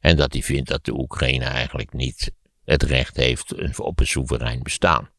En 0.00 0.16
dat 0.16 0.32
hij 0.32 0.42
vindt 0.42 0.68
dat 0.68 0.84
de 0.84 0.98
Oekraïne 0.98 1.44
eigenlijk 1.44 1.92
niet 1.92 2.32
het 2.64 2.82
recht 2.82 3.16
heeft 3.16 3.78
op 3.78 4.00
een 4.00 4.06
soeverein 4.06 4.62
bestaan. 4.62 5.10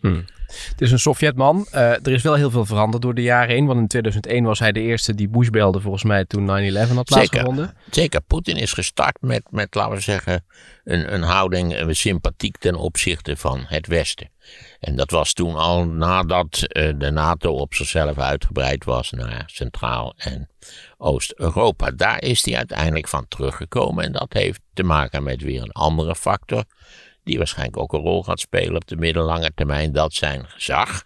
Het 0.00 0.80
is 0.80 0.92
een 0.92 0.98
Sovjetman. 0.98 1.66
Eh, 1.70 1.90
er 1.90 2.08
is 2.08 2.22
wel 2.22 2.34
heel 2.34 2.50
veel 2.50 2.64
veranderd 2.64 3.02
door 3.02 3.14
de 3.14 3.22
jaren 3.22 3.54
heen. 3.54 3.66
Want 3.66 3.78
in 3.78 3.86
2001 3.86 4.44
was 4.44 4.58
hij 4.58 4.72
de 4.72 4.80
eerste 4.80 5.14
die 5.14 5.28
Bush 5.28 5.48
belde 5.48 5.80
volgens 5.80 6.04
mij 6.04 6.24
toen 6.24 6.46
9-11 6.46 6.94
had 6.94 7.04
plaatsgevonden. 7.04 7.74
Zeker, 7.90 8.20
Poetin 8.20 8.56
is 8.56 8.72
gestart 8.72 9.16
met, 9.20 9.42
met 9.50 9.74
laten 9.74 9.94
we 9.94 10.00
zeggen, 10.00 10.44
een, 10.84 11.14
een 11.14 11.22
houding 11.22 11.78
een 11.78 11.96
sympathiek 11.96 12.56
ten 12.56 12.74
opzichte 12.74 13.36
van 13.36 13.64
het 13.66 13.86
Westen. 13.86 14.30
En 14.80 14.96
dat 14.96 15.10
was 15.10 15.32
toen 15.32 15.54
al 15.54 15.86
nadat 15.86 16.62
eh, 16.62 16.92
de 16.96 17.10
NATO 17.10 17.52
op 17.52 17.74
zichzelf 17.74 18.18
uitgebreid 18.18 18.84
was 18.84 19.10
naar 19.10 19.42
Centraal- 19.46 20.14
en 20.16 20.48
Oost-Europa. 20.98 21.90
Daar 21.90 22.22
is 22.22 22.44
hij 22.44 22.56
uiteindelijk 22.56 23.08
van 23.08 23.28
teruggekomen 23.28 24.04
en 24.04 24.12
dat 24.12 24.32
heeft 24.32 24.60
te 24.74 24.82
maken 24.82 25.22
met 25.22 25.42
weer 25.42 25.62
een 25.62 25.72
andere 25.72 26.14
factor 26.14 26.64
die 27.30 27.38
waarschijnlijk 27.38 27.78
ook 27.78 27.92
een 27.92 28.00
rol 28.00 28.22
gaat 28.22 28.40
spelen 28.40 28.74
op 28.74 28.86
de 28.86 28.96
middellange 28.96 29.50
termijn, 29.54 29.92
dat 29.92 30.12
zijn 30.12 30.46
gezag. 30.46 31.04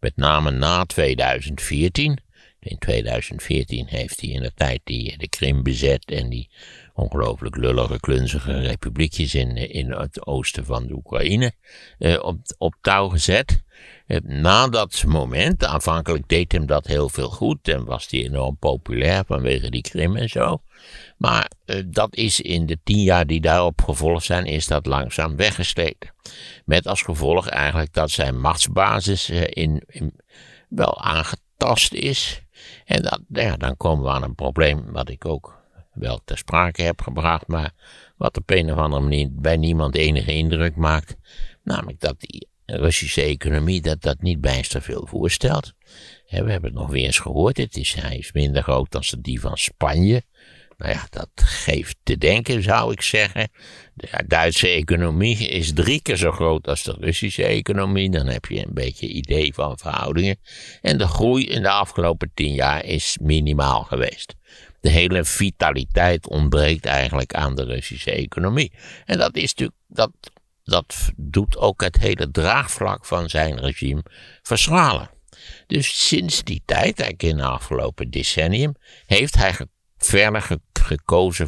Met 0.00 0.16
name 0.16 0.50
na 0.50 0.84
2014 0.84 2.18
In 2.62 2.78
2014 2.78 3.86
heeft 3.86 4.20
hij 4.20 4.30
in 4.30 4.42
de 4.42 4.52
tijd 4.54 4.80
die 4.84 5.18
de 5.18 5.28
Krim 5.28 5.62
bezet 5.62 6.04
en 6.04 6.28
die 6.28 6.50
ongelooflijk 6.94 7.56
lullige, 7.56 8.00
klunzige 8.00 8.60
republiekjes 8.60 9.34
in, 9.34 9.56
in 9.56 9.90
het 9.90 10.26
oosten 10.26 10.64
van 10.64 10.86
de 10.86 10.94
Oekraïne 10.94 11.52
eh, 11.98 12.22
op, 12.22 12.38
op 12.58 12.74
touw 12.80 13.08
gezet. 13.08 13.62
Eh, 14.06 14.18
na 14.22 14.68
dat 14.68 15.04
moment, 15.06 15.64
aanvankelijk 15.64 16.28
deed 16.28 16.52
hem 16.52 16.66
dat 16.66 16.86
heel 16.86 17.08
veel 17.08 17.28
goed 17.28 17.68
en 17.68 17.84
was 17.84 18.06
hij 18.10 18.24
enorm 18.24 18.56
populair 18.58 19.24
vanwege 19.26 19.70
die 19.70 19.82
Krim 19.82 20.16
en 20.16 20.28
zo. 20.28 20.62
Maar 21.16 21.50
eh, 21.64 21.82
dat 21.86 22.16
is 22.16 22.40
in 22.40 22.66
de 22.66 22.78
tien 22.84 23.02
jaar 23.02 23.26
die 23.26 23.40
daarop 23.40 23.82
gevolgd 23.82 24.24
zijn, 24.24 24.44
is 24.44 24.66
dat 24.66 24.86
langzaam 24.86 25.36
weggesleten. 25.36 26.14
Met 26.64 26.86
als 26.86 27.02
gevolg 27.02 27.48
eigenlijk 27.48 27.92
dat 27.92 28.10
zijn 28.10 28.40
machtsbasis 28.40 29.28
eh, 29.28 29.42
in, 29.48 29.82
in, 29.86 30.14
wel 30.68 31.00
aangetast 31.00 31.92
is. 31.92 32.40
En 32.84 33.02
dat, 33.02 33.20
dan 33.60 33.76
komen 33.76 34.04
we 34.04 34.10
aan 34.10 34.22
een 34.22 34.34
probleem 34.34 34.92
wat 34.92 35.08
ik 35.08 35.24
ook 35.24 35.60
wel 35.92 36.20
ter 36.24 36.38
sprake 36.38 36.82
heb 36.82 37.02
gebracht, 37.02 37.46
maar 37.46 37.70
wat 38.16 38.36
op 38.36 38.50
een 38.50 38.72
of 38.72 38.78
andere 38.78 39.02
manier 39.02 39.28
bij 39.32 39.56
niemand 39.56 39.94
enige 39.94 40.32
indruk 40.32 40.76
maakt. 40.76 41.16
Namelijk 41.62 42.00
dat 42.00 42.20
die 42.20 42.50
Russische 42.66 43.22
economie 43.22 43.80
dat 43.80 44.02
dat 44.02 44.22
niet 44.22 44.40
bijster 44.40 44.82
veel 44.82 45.06
voorstelt. 45.06 45.72
we 46.28 46.36
hebben 46.36 46.62
het 46.62 46.72
nog 46.72 46.90
weer 46.90 47.04
eens 47.04 47.18
gehoord. 47.18 47.56
Het 47.56 47.76
is, 47.76 47.94
hij 47.94 48.16
is 48.16 48.32
minder 48.32 48.62
groot 48.62 48.90
dan 48.90 49.02
die 49.20 49.40
van 49.40 49.56
Spanje. 49.56 50.22
Nou 50.82 50.94
ja, 50.94 51.06
dat 51.10 51.30
geeft 51.34 51.96
te 52.02 52.18
denken, 52.18 52.62
zou 52.62 52.92
ik 52.92 53.02
zeggen. 53.02 53.48
De 53.94 54.24
Duitse 54.26 54.68
economie 54.68 55.48
is 55.48 55.72
drie 55.72 56.02
keer 56.02 56.16
zo 56.16 56.30
groot 56.30 56.68
als 56.68 56.82
de 56.82 56.96
Russische 57.00 57.44
economie. 57.44 58.10
Dan 58.10 58.26
heb 58.26 58.44
je 58.44 58.66
een 58.66 58.74
beetje 58.74 59.08
idee 59.08 59.54
van 59.54 59.78
verhoudingen. 59.78 60.36
En 60.80 60.98
de 60.98 61.06
groei 61.06 61.46
in 61.46 61.62
de 61.62 61.70
afgelopen 61.70 62.30
tien 62.34 62.54
jaar 62.54 62.84
is 62.84 63.18
minimaal 63.20 63.82
geweest. 63.82 64.34
De 64.80 64.88
hele 64.88 65.24
vitaliteit 65.24 66.28
ontbreekt 66.28 66.86
eigenlijk 66.86 67.34
aan 67.34 67.54
de 67.54 67.64
Russische 67.64 68.10
economie. 68.12 68.72
En 69.04 69.18
dat 69.18 69.36
is 69.36 69.54
natuurlijk, 69.54 69.78
dat, 69.88 70.10
dat 70.64 71.12
doet 71.16 71.56
ook 71.56 71.82
het 71.82 71.98
hele 71.98 72.30
draagvlak 72.30 73.06
van 73.06 73.28
zijn 73.28 73.60
regime 73.60 74.04
verschralen. 74.42 75.10
Dus 75.66 76.08
sinds 76.08 76.44
die 76.44 76.62
tijd, 76.64 77.00
eigenlijk 77.00 77.22
in 77.22 77.36
het 77.36 77.46
afgelopen 77.46 78.10
decennium, 78.10 78.74
heeft 79.06 79.34
hij 79.34 79.54
verder 80.04 80.42
gekozen 80.42 80.70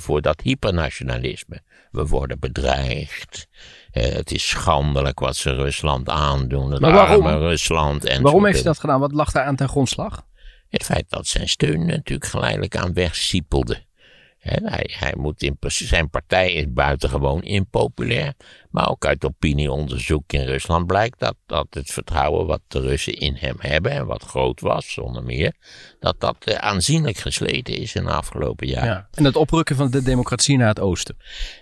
voor 0.01 0.21
dat 0.23 0.41
hypernationalisme. 0.41 1.63
We 1.91 2.07
worden 2.07 2.39
bedreigd. 2.39 3.47
Eh, 3.91 4.13
het 4.13 4.31
is 4.31 4.49
schandelijk 4.49 5.19
wat 5.19 5.37
ze 5.37 5.55
Rusland 5.55 6.09
aandoen. 6.09 6.71
Het 6.71 6.81
maar 6.81 6.93
waarom? 6.93 7.27
Rusland. 7.27 8.05
En 8.05 8.23
waarom 8.23 8.45
heeft 8.45 8.57
hij 8.57 8.65
dat 8.65 8.79
gedaan? 8.79 9.01
Wat 9.01 9.13
lag 9.13 9.33
daar 9.33 9.45
aan 9.45 9.57
ten 9.57 9.69
grondslag? 9.69 10.27
Het 10.69 10.85
feit 10.85 11.05
dat 11.09 11.27
zijn 11.27 11.49
steun 11.49 11.87
natuurlijk 11.87 12.31
geleidelijk 12.31 12.77
aan 12.77 12.93
wegsiepelde. 12.93 13.83
Hij, 14.45 14.91
hij 14.99 15.15
moet 15.17 15.43
in, 15.43 15.57
zijn 15.69 16.11
partij 16.11 16.53
is 16.53 16.73
buitengewoon 16.73 17.43
impopulair. 17.43 18.35
Maar 18.71 18.91
ook 18.91 19.07
uit 19.07 19.25
opinieonderzoek 19.25 20.33
in 20.33 20.45
Rusland 20.45 20.87
blijkt 20.87 21.19
dat, 21.19 21.37
dat 21.47 21.67
het 21.71 21.91
vertrouwen 21.91 22.47
wat 22.47 22.61
de 22.69 22.81
Russen 22.81 23.13
in 23.13 23.35
hem 23.35 23.57
hebben, 23.59 23.93
en 23.93 24.07
wat 24.07 24.23
groot 24.23 24.61
was 24.61 24.93
zonder 24.93 25.23
meer, 25.23 25.55
dat 26.01 26.21
dat 26.21 26.37
eh, 26.45 26.55
aanzienlijk 26.55 27.17
gesleten 27.17 27.77
is 27.77 27.95
in 27.95 28.05
de 28.05 28.11
afgelopen 28.11 28.67
jaren. 28.67 28.89
Ja. 28.89 29.09
En 29.11 29.25
het 29.25 29.37
oprukken 29.37 29.77
van 29.77 29.91
de 29.91 30.03
democratie 30.03 30.57
naar 30.57 30.69
het 30.69 30.81
oosten? 30.81 31.17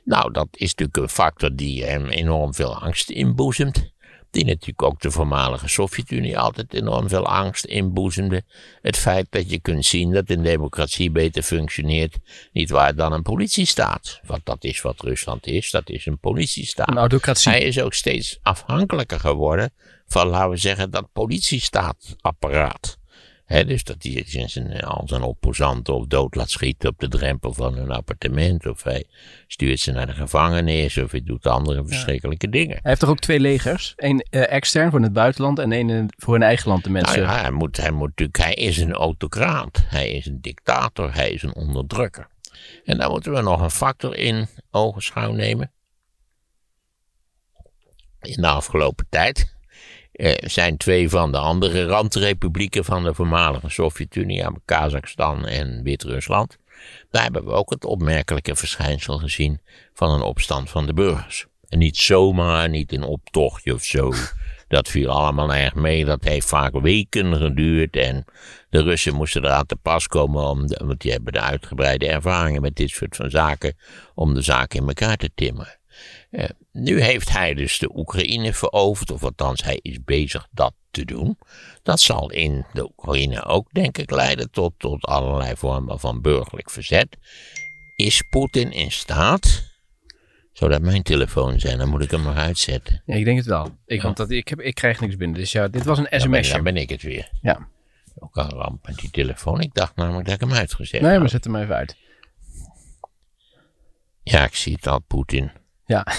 Nou, 0.05 0.33
dat 0.33 0.49
is 0.51 0.75
natuurlijk 0.75 0.97
een 0.97 1.09
factor 1.09 1.55
die 1.55 1.85
hem 1.85 2.07
enorm 2.07 2.55
veel 2.55 2.81
angst 2.81 3.11
inboezemt 3.11 3.93
die 4.33 4.45
natuurlijk 4.45 4.83
ook 4.83 5.01
de 5.01 5.11
voormalige 5.11 5.69
Sovjet-Unie 5.69 6.39
altijd 6.39 6.75
enorm 6.75 7.09
veel 7.09 7.27
angst 7.27 7.65
inboezemde. 7.65 8.43
Het 8.83 8.97
feit 8.97 9.27
dat 9.31 9.51
je 9.51 9.61
kunt 9.61 9.85
zien 9.85 10.13
dat 10.13 10.31
een 10.31 10.43
democratie 10.43 11.11
beter 11.11 11.43
functioneert, 11.43 12.17
niet 12.53 12.71
waar 12.71 12.95
dan 12.95 13.13
een 13.13 13.23
politiestaat. 13.23 14.21
Want 14.27 14.41
dat 14.45 14.65
is 14.65 14.81
wat 14.81 15.01
Rusland 15.01 15.47
is, 15.47 15.71
dat 15.71 15.91
is 15.91 16.07
een 16.07 16.19
politiestaat. 16.19 16.89
Een 16.89 16.99
autocratie. 16.99 17.51
Hij 17.51 17.63
is 17.63 17.81
ook 17.81 17.95
steeds 17.95 18.39
afhankelijker 18.43 19.21
geworden 19.21 19.73
van, 20.07 20.27
laten 20.27 20.51
we 20.51 20.57
zeggen, 20.57 20.91
dat 20.91 21.09
politiestaatapparaat 21.13 23.01
dus 23.47 23.85
dat 23.85 23.97
hij 23.99 24.23
zijn, 24.27 24.81
al 24.81 25.03
zijn 25.09 25.23
opposanten 25.23 25.95
of 25.95 26.07
dood 26.07 26.35
laat 26.35 26.51
schieten 26.51 26.89
op 26.89 26.99
de 26.99 27.09
drempel 27.09 27.53
van 27.53 27.75
hun 27.75 27.91
appartement. 27.91 28.67
Of 28.67 28.83
hij 28.83 29.05
stuurt 29.47 29.81
ze 29.81 29.93
naar 29.93 30.07
de 30.07 30.13
gevangenis. 30.13 30.99
Of 30.99 31.11
hij 31.11 31.23
doet 31.25 31.47
andere 31.47 31.87
verschrikkelijke 31.87 32.49
dingen. 32.49 32.73
Hij 32.73 32.81
heeft 32.83 33.01
toch 33.01 33.11
ook 33.11 33.19
twee 33.19 33.41
legers? 33.41 33.93
Eén 33.97 34.27
uh, 34.31 34.53
extern 34.53 34.91
voor 34.91 35.01
het 35.01 35.13
buitenland 35.13 35.59
en 35.59 35.73
één 35.73 36.07
voor 36.17 36.35
hun 36.35 36.43
eigen 36.43 36.69
land. 36.69 36.85
De 36.85 36.91
mensen. 36.91 37.21
Nou 37.21 37.33
ja, 37.33 37.41
hij, 37.41 37.51
moet, 37.51 37.77
hij, 37.77 37.91
moet 37.91 38.09
natuurlijk, 38.09 38.39
hij 38.39 38.55
is 38.55 38.79
een 38.79 38.93
autocraat. 38.93 39.83
Hij 39.85 40.11
is 40.11 40.27
een 40.27 40.41
dictator. 40.41 41.15
Hij 41.15 41.31
is 41.31 41.43
een 41.43 41.55
onderdrukker. 41.55 42.29
En 42.85 42.99
daar 42.99 43.11
moeten 43.11 43.33
we 43.33 43.41
nog 43.41 43.61
een 43.61 43.71
factor 43.71 44.17
in 44.17 44.49
ogenschouw 44.71 45.33
nemen. 45.33 45.73
In 48.21 48.41
de 48.41 48.49
afgelopen 48.49 49.07
tijd 49.09 49.55
eh, 50.13 50.49
zijn 50.49 50.77
twee 50.77 51.09
van 51.09 51.33
de 51.33 51.39
andere 51.39 51.85
randrepublieken 51.85 52.85
van 52.85 53.03
de 53.03 53.15
voormalige 53.15 53.69
Sovjet-Unie, 53.69 54.45
Kazachstan 54.65 55.47
en 55.47 55.83
Wit-Rusland. 55.83 56.59
Daar 57.11 57.23
hebben 57.23 57.45
we 57.45 57.53
ook 57.53 57.71
het 57.71 57.85
opmerkelijke 57.85 58.57
verschijnsel 58.57 59.19
gezien 59.19 59.61
van 59.95 60.11
een 60.11 60.23
opstand 60.23 60.71
van 60.71 60.87
de 60.87 60.95
burgers. 60.95 61.47
En 61.69 61.79
niet 61.79 61.97
zomaar, 61.97 62.69
niet 62.69 62.93
een 62.93 63.03
optochtje 63.03 63.75
of 63.75 63.85
zo. 63.85 64.13
Dat 64.69 64.89
viel 64.89 65.11
allemaal 65.11 65.55
erg 65.55 65.75
mee. 65.75 66.05
Dat 66.05 66.25
heeft 66.25 66.49
vaak 66.49 66.81
weken 66.81 67.37
geduurd. 67.37 67.97
En 67.97 68.25
de 68.71 68.83
Russen 68.83 69.15
moesten 69.15 69.45
eraan 69.45 69.67
te 69.67 69.77
pas 69.77 70.07
komen. 70.07 70.45
Om 70.45 70.67
de, 70.67 70.81
want 70.85 71.01
die 71.01 71.13
hebben 71.13 71.33
de 71.33 71.41
uitgebreide 71.41 72.09
ervaringen 72.09 72.63
met 72.63 72.77
dit 72.77 72.91
soort 72.91 73.17
van 73.17 73.31
zaken. 73.31 73.77
Om 74.15 74.35
de 74.35 74.43
zaken 74.43 74.81
in 74.81 74.87
elkaar 74.87 75.17
te 75.17 75.31
timmeren. 75.35 75.81
Uh, 76.31 76.45
nu 76.73 77.03
heeft 77.03 77.31
hij 77.31 77.55
dus 77.55 77.79
de 77.79 77.97
Oekraïne 77.97 78.53
veroverd, 78.53 79.11
of 79.11 79.23
althans 79.23 79.65
hij 79.65 79.79
is 79.83 80.05
bezig 80.05 80.49
dat 80.51 80.75
te 80.91 81.05
doen. 81.05 81.39
Dat 81.83 82.01
zal 82.01 82.31
in 82.31 82.67
de 82.73 82.85
Oekraïne 82.85 83.45
ook, 83.45 83.69
denk 83.73 83.99
ik, 83.99 84.11
leiden 84.11 84.51
tot, 84.51 84.73
tot 84.77 85.05
allerlei 85.05 85.57
vormen 85.57 86.01
van 86.01 86.21
burgerlijk 86.21 86.71
verzet. 86.71 87.17
Is 87.97 88.23
Poetin 88.31 88.73
in 88.73 88.91
staat 88.93 89.71
zou 90.53 90.71
dat 90.71 90.83
mijn 90.83 91.03
telefoon 91.03 91.61
zijn? 91.61 91.79
Dan 91.79 91.89
moet 91.89 92.03
ik 92.03 92.11
hem 92.11 92.23
nog 92.23 92.37
uitzetten. 92.37 93.03
Ja, 93.07 93.15
ik 93.15 93.25
denk 93.25 93.37
het 93.37 93.47
wel. 93.47 93.77
Ik, 93.87 94.03
want 94.03 94.17
dat, 94.17 94.31
ik, 94.31 94.49
heb, 94.49 94.61
ik 94.61 94.75
krijg 94.75 95.01
niks 95.01 95.17
binnen. 95.17 95.39
Dus 95.39 95.53
ja, 95.53 95.69
dit 95.69 95.85
was 95.85 95.99
een 95.99 96.21
sms. 96.21 96.51
Dan, 96.51 96.63
ben, 96.63 96.77
ik 96.77 96.89
het 96.89 97.03
weer. 97.03 97.31
Ja. 97.41 97.69
Ook 98.19 98.37
al 98.37 98.49
ramp 98.49 98.87
met 98.87 98.97
die 98.97 99.11
telefoon. 99.11 99.61
Ik 99.61 99.75
dacht 99.75 99.97
namelijk 99.97 100.25
dat 100.25 100.35
ik 100.35 100.41
hem 100.41 100.53
uitgezet 100.53 101.01
Nee, 101.01 101.19
maar 101.19 101.29
zet 101.29 101.45
hem 101.45 101.57
even 101.57 101.75
uit. 101.75 101.97
Ja, 104.23 104.45
ik 104.45 104.55
zie 104.55 104.75
het 104.75 104.87
al, 104.87 105.01
Poetin. 105.01 105.51
Ja. 105.93 106.07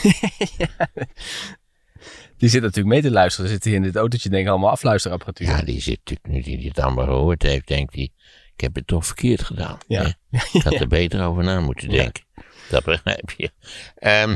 Die 2.38 2.50
zit 2.50 2.62
natuurlijk 2.62 2.94
mee 2.94 3.01
te 3.01 3.12
luisteren. 3.12 3.50
Zit 3.50 3.63
hier 3.63 3.75
in 3.75 3.82
dit 3.82 3.96
autootje 3.96 4.30
denk 4.30 4.44
ik 4.44 4.50
allemaal 4.50 4.70
afluisterapparatuur. 4.70 5.48
Ja, 5.48 5.62
die 5.62 5.82
zit 5.82 6.00
natuurlijk 6.03 6.27
nu 6.27 6.58
die 6.58 6.68
het 6.68 6.80
allemaal 6.80 7.06
gehoord 7.06 7.42
heeft, 7.42 7.68
denkt 7.68 7.94
hij, 7.94 8.10
ik 8.56 8.62
heb 8.62 8.75
het 8.75 8.88
toch 8.88 9.06
verkeerd 9.06 9.44
gedaan. 9.44 9.77
Ja. 9.88 10.13
Ik 10.53 10.62
had 10.62 10.74
er 10.74 10.88
beter 10.88 11.25
over 11.25 11.44
na 11.44 11.60
moeten 11.60 11.89
denken. 11.89 12.24
Dat 12.70 12.84
begrijp 12.84 13.34
je. 13.38 13.51
Um, 14.00 14.36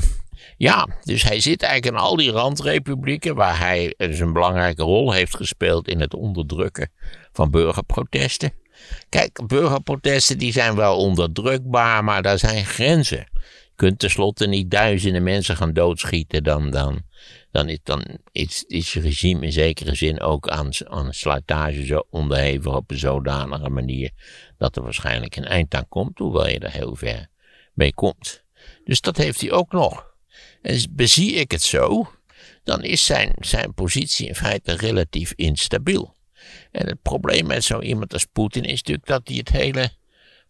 ja, 0.58 0.88
dus 1.04 1.24
hij 1.24 1.40
zit 1.40 1.62
eigenlijk 1.62 1.96
in 1.96 2.02
al 2.02 2.16
die 2.16 2.32
randrepublieken 2.32 3.36
waar 3.36 3.60
hij 3.60 3.94
dus 3.98 4.20
een 4.20 4.34
belangrijke 4.34 4.84
rol 4.84 5.12
heeft 5.12 5.36
gespeeld 5.36 5.88
in 5.88 6.00
het 6.00 6.14
onderdrukken 6.14 6.92
van 7.32 7.52
burgerprotesten. 7.52 8.54
Kijk, 9.10 9.48
burgerprotesten 9.48 10.38
die 10.38 10.52
zijn 10.52 10.76
wel 10.76 10.98
onderdrukbaar, 10.98 12.04
maar 12.04 12.22
daar 12.22 12.40
zijn 12.40 12.66
grenzen 12.66 13.28
kunt 13.78 14.00
tenslotte 14.00 14.48
niet 14.48 14.72
duizenden 14.72 15.24
mensen 15.24 15.56
gaan 15.56 15.74
doodschieten, 15.74 16.44
dan, 16.44 16.70
dan, 16.70 17.02
dan, 17.52 17.70
is, 17.70 17.80
dan 17.84 18.06
is, 18.32 18.64
is 18.68 18.94
regime 18.94 19.46
in 19.46 19.52
zekere 19.52 19.96
zin 19.96 20.22
ook 20.22 20.50
aan, 20.50 20.70
aan 20.88 21.14
slijtage 21.14 22.06
onderhevig 22.10 22.76
op 22.76 22.92
een 22.92 22.98
zodanige 22.98 23.70
manier 23.70 24.12
dat 24.58 24.76
er 24.76 24.84
waarschijnlijk 24.84 25.36
een 25.36 25.46
eind 25.46 25.76
aan 25.76 25.88
komt, 25.90 26.18
hoewel 26.18 26.48
je 26.48 26.60
er 26.60 26.72
heel 26.72 26.96
ver 26.96 27.28
mee 27.74 27.94
komt. 27.94 28.44
Dus 28.84 29.02
dat 29.02 29.18
heeft 29.18 29.42
hij 29.42 29.52
ook 29.52 29.72
nog. 29.72 30.06
En 30.62 30.80
bezie 30.92 31.34
ik 31.34 31.52
het 31.52 31.64
zo, 31.64 32.12
dan 32.64 32.84
is 32.84 33.06
zijn, 33.06 33.34
zijn 33.40 33.74
positie 33.74 34.28
in 34.28 34.36
feite 34.36 34.76
relatief 34.76 35.34
instabiel. 35.36 36.16
En 36.72 36.88
het 36.88 37.02
probleem 37.02 37.48
met 37.48 37.64
zo 37.64 37.80
iemand 37.80 38.14
als 38.14 38.26
Poetin 38.26 38.64
is 38.64 38.78
natuurlijk 38.78 39.08
dat 39.08 39.28
hij 39.28 39.38
het 39.38 39.50
hele 39.50 39.90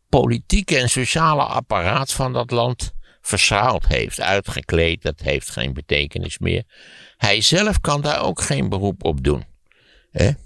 politieke 0.09 0.77
en 0.77 0.89
sociale 0.89 1.43
apparaat 1.43 2.11
van 2.11 2.33
dat 2.33 2.51
land 2.51 2.95
verschaald 3.27 3.87
heeft, 3.87 4.21
uitgekleed, 4.21 5.01
dat 5.01 5.19
heeft 5.19 5.51
geen 5.51 5.73
betekenis 5.73 6.37
meer. 6.37 6.63
Hij 7.17 7.41
zelf 7.41 7.81
kan 7.81 8.01
daar 8.01 8.23
ook 8.23 8.41
geen 8.41 8.69
beroep 8.69 9.03
op 9.03 9.23
doen. 9.23 9.43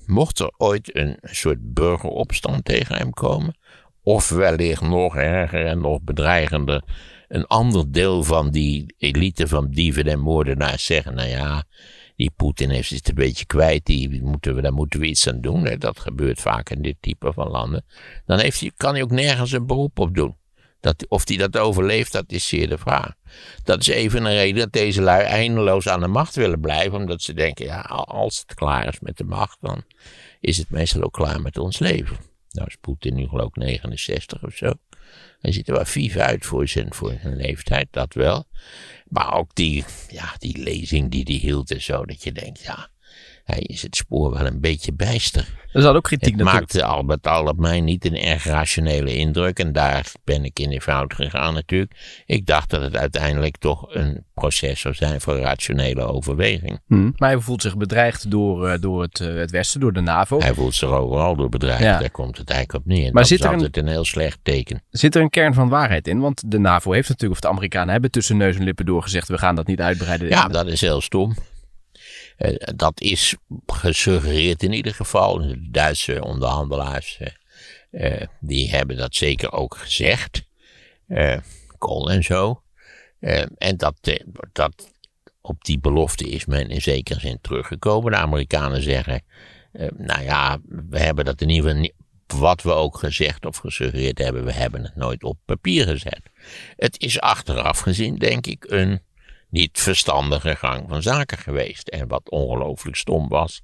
mocht 0.05 0.39
er 0.39 0.51
ooit 0.57 0.95
een 0.95 1.17
soort 1.21 1.73
burgeropstand 1.73 2.65
tegen 2.65 2.95
hem 2.95 3.11
komen, 3.11 3.57
of 4.03 4.29
wellicht 4.29 4.81
nog 4.81 5.15
erger 5.15 5.65
en 5.65 5.81
nog 5.81 6.01
bedreigender, 6.01 6.83
een 7.27 7.45
ander 7.45 7.91
deel 7.91 8.23
van 8.23 8.51
die 8.51 8.93
elite 8.97 9.47
van 9.47 9.69
dieven 9.69 10.07
en 10.07 10.19
moordenaars 10.19 10.85
zeggen, 10.85 11.15
nou 11.15 11.29
ja, 11.29 11.63
die 12.15 12.31
Poetin 12.35 12.69
heeft 12.69 12.89
het 12.89 13.09
een 13.09 13.15
beetje 13.15 13.45
kwijt, 13.45 13.85
die 13.85 14.23
moeten 14.23 14.55
we, 14.55 14.61
daar 14.61 14.73
moeten 14.73 14.99
we 14.99 15.05
iets 15.05 15.27
aan 15.27 15.41
doen. 15.41 15.75
Dat 15.77 15.99
gebeurt 15.99 16.41
vaak 16.41 16.69
in 16.69 16.81
dit 16.81 16.95
type 16.99 17.33
van 17.33 17.47
landen. 17.47 17.85
Dan 18.25 18.39
heeft 18.39 18.59
hij, 18.59 18.71
kan 18.77 18.93
hij 18.93 19.03
ook 19.03 19.11
nergens 19.11 19.51
een 19.51 19.65
beroep 19.65 19.99
op 19.99 20.15
doen. 20.15 20.35
Dat, 20.81 21.07
of 21.07 21.27
hij 21.27 21.37
dat 21.37 21.57
overleeft, 21.57 22.11
dat 22.11 22.31
is 22.31 22.47
zeer 22.47 22.69
de 22.69 22.77
vraag. 22.77 23.13
Dat 23.63 23.79
is 23.79 23.87
even 23.87 24.25
een 24.25 24.33
reden 24.33 24.59
dat 24.59 24.71
deze 24.71 25.01
lui 25.01 25.23
eindeloos 25.23 25.87
aan 25.87 25.99
de 25.99 26.07
macht 26.07 26.35
willen 26.35 26.59
blijven. 26.59 26.99
Omdat 26.99 27.21
ze 27.21 27.33
denken, 27.33 27.65
ja, 27.65 27.79
als 28.05 28.39
het 28.39 28.53
klaar 28.53 28.87
is 28.87 28.99
met 28.99 29.17
de 29.17 29.23
macht, 29.23 29.57
dan 29.61 29.83
is 30.39 30.57
het 30.57 30.69
meestal 30.69 31.03
ook 31.03 31.13
klaar 31.13 31.41
met 31.41 31.57
ons 31.57 31.79
leven. 31.79 32.17
Nou 32.51 32.67
is 32.67 32.75
Poetin 32.81 33.15
nu 33.15 33.27
geloof 33.27 33.47
ik 33.47 33.55
69 33.55 34.43
of 34.43 34.55
zo. 34.55 34.73
Hij 35.39 35.51
ziet 35.51 35.67
er 35.67 35.73
wel 35.73 35.85
vief 35.85 36.15
uit 36.15 36.45
voor 36.45 36.67
zijn, 36.67 36.93
voor 36.93 37.17
zijn 37.21 37.35
leeftijd, 37.35 37.87
dat 37.91 38.13
wel. 38.13 38.47
Maar 39.07 39.33
ook 39.33 39.55
die, 39.55 39.83
ja, 40.09 40.35
die 40.37 40.57
lezing 40.57 41.11
die 41.11 41.23
hij 41.23 41.35
hield 41.35 41.71
en 41.71 41.81
zo, 41.81 42.05
dat 42.05 42.23
je 42.23 42.31
denkt, 42.31 42.61
ja, 42.61 42.89
hij 43.43 43.59
is 43.59 43.81
het 43.81 43.95
spoor 43.95 44.31
wel 44.33 44.45
een 44.45 44.59
beetje 44.59 44.93
bijster. 44.93 45.59
Er 45.71 45.81
zat 45.81 45.95
ook 45.95 46.03
kritiek 46.03 46.29
het 46.35 46.37
natuurlijk. 46.43 46.73
maakte 46.73 46.83
Albert 46.83 47.27
al 47.27 47.45
op 47.45 47.57
mij 47.57 47.81
niet 47.81 48.05
een 48.05 48.17
erg 48.17 48.43
rationele 48.43 49.15
indruk. 49.15 49.59
En 49.59 49.71
daar 49.71 50.11
ben 50.23 50.43
ik 50.45 50.59
in 50.59 50.69
de 50.69 50.81
fout 50.81 51.13
gegaan 51.13 51.53
natuurlijk. 51.53 52.23
Ik 52.25 52.45
dacht 52.45 52.69
dat 52.69 52.81
het 52.81 52.95
uiteindelijk 52.95 53.57
toch 53.57 53.95
een 53.95 54.25
proces 54.33 54.79
zou 54.79 54.93
zijn 54.93 55.21
voor 55.21 55.37
rationele 55.39 56.01
overweging. 56.01 56.79
Hmm. 56.87 57.13
Maar 57.17 57.29
hij 57.29 57.39
voelt 57.39 57.61
zich 57.61 57.77
bedreigd 57.77 58.31
door, 58.31 58.67
uh, 58.67 58.73
door 58.79 59.01
het, 59.01 59.19
uh, 59.19 59.35
het 59.35 59.51
Westen, 59.51 59.79
door 59.79 59.93
de 59.93 60.01
NAVO. 60.01 60.39
Hij 60.39 60.53
voelt 60.53 60.75
zich 60.75 60.89
overal 60.89 61.35
door 61.35 61.49
bedreigd. 61.49 61.83
Ja. 61.83 61.99
Daar 61.99 62.11
komt 62.11 62.37
het 62.37 62.49
eigenlijk 62.49 62.85
op 62.85 62.91
neer. 62.91 63.03
Maar 63.03 63.21
dat 63.21 63.27
zit 63.27 63.39
is 63.39 63.45
er 63.45 63.51
een- 63.51 63.57
altijd 63.57 63.77
een... 63.77 63.87
heel 63.87 64.05
slecht 64.05 64.39
teken. 64.43 64.83
Zit 64.89 65.15
er 65.15 65.21
een 65.21 65.29
kern 65.29 65.53
van 65.53 65.69
waarheid 65.69 66.07
in? 66.07 66.19
Want 66.19 66.51
de 66.51 66.59
NAVO 66.59 66.91
heeft 66.91 67.09
natuurlijk, 67.09 67.41
of 67.43 67.49
de 67.49 67.55
Amerikanen 67.55 67.91
hebben 67.91 68.11
tussen 68.11 68.37
neus 68.37 68.55
en 68.55 68.63
lippen 68.63 68.85
doorgezegd, 68.85 69.27
we 69.27 69.37
gaan 69.37 69.55
dat 69.55 69.67
niet 69.67 69.81
uitbreiden. 69.81 70.27
Ja, 70.27 70.47
dat 70.47 70.67
is 70.67 70.81
heel 70.81 71.01
stom. 71.01 71.35
Uh, 72.41 72.57
dat 72.75 73.01
is 73.01 73.35
gesuggereerd 73.65 74.63
in 74.63 74.73
ieder 74.73 74.93
geval. 74.93 75.37
De 75.37 75.69
Duitse 75.69 76.23
onderhandelaars, 76.23 77.19
uh, 77.91 78.21
die 78.39 78.69
hebben 78.69 78.97
dat 78.97 79.15
zeker 79.15 79.51
ook 79.51 79.75
gezegd. 79.75 80.49
Kool 81.77 82.11
en 82.11 82.23
zo. 82.23 82.63
en 83.57 83.77
dat, 83.77 83.95
dat, 84.51 84.91
op 85.41 85.63
die 85.63 85.79
belofte 85.79 86.29
is 86.29 86.45
men 86.45 86.69
in 86.69 86.81
zekere 86.81 87.19
zin 87.19 87.37
teruggekomen. 87.41 88.11
De 88.11 88.17
Amerikanen 88.17 88.81
zeggen, 88.81 89.23
nou 89.97 90.23
ja, 90.23 90.59
we 90.89 90.99
hebben 90.99 91.25
dat 91.25 91.41
in 91.41 91.49
ieder 91.49 91.63
geval 91.69 91.81
niet, 91.81 91.93
wat 92.27 92.61
we 92.61 92.71
ook 92.71 92.97
gezegd 92.97 93.45
of 93.45 93.57
gesuggereerd 93.57 94.17
hebben, 94.17 94.45
we 94.45 94.53
hebben 94.53 94.83
het 94.83 94.95
nooit 94.95 95.23
op 95.23 95.37
papier 95.45 95.87
gezet. 95.87 96.21
Het 96.75 96.99
is 96.99 97.19
achteraf 97.19 97.79
gezien, 97.79 98.15
denk 98.15 98.47
ik, 98.47 98.65
een 98.67 99.01
niet 99.51 99.79
verstandige 99.79 100.55
gang 100.55 100.85
van 100.87 101.01
zaken 101.01 101.37
geweest. 101.37 101.87
En 101.87 102.07
wat 102.07 102.29
ongelooflijk 102.29 102.95
stom 102.95 103.27
was, 103.27 103.61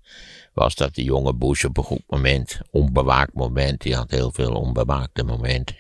was 0.54 0.76
dat 0.76 0.96
de 0.96 1.04
jonge 1.04 1.36
Bush 1.36 1.64
op 1.64 1.78
een 1.78 1.84
goed 1.84 2.04
moment, 2.08 2.60
onbewaakt 2.72 3.34
moment, 3.34 3.82
die 3.82 3.96
had 3.96 4.12
heel 4.12 4.32
veel 4.32 4.54
onbewaakte 4.54 5.24
momenten, 5.24 5.76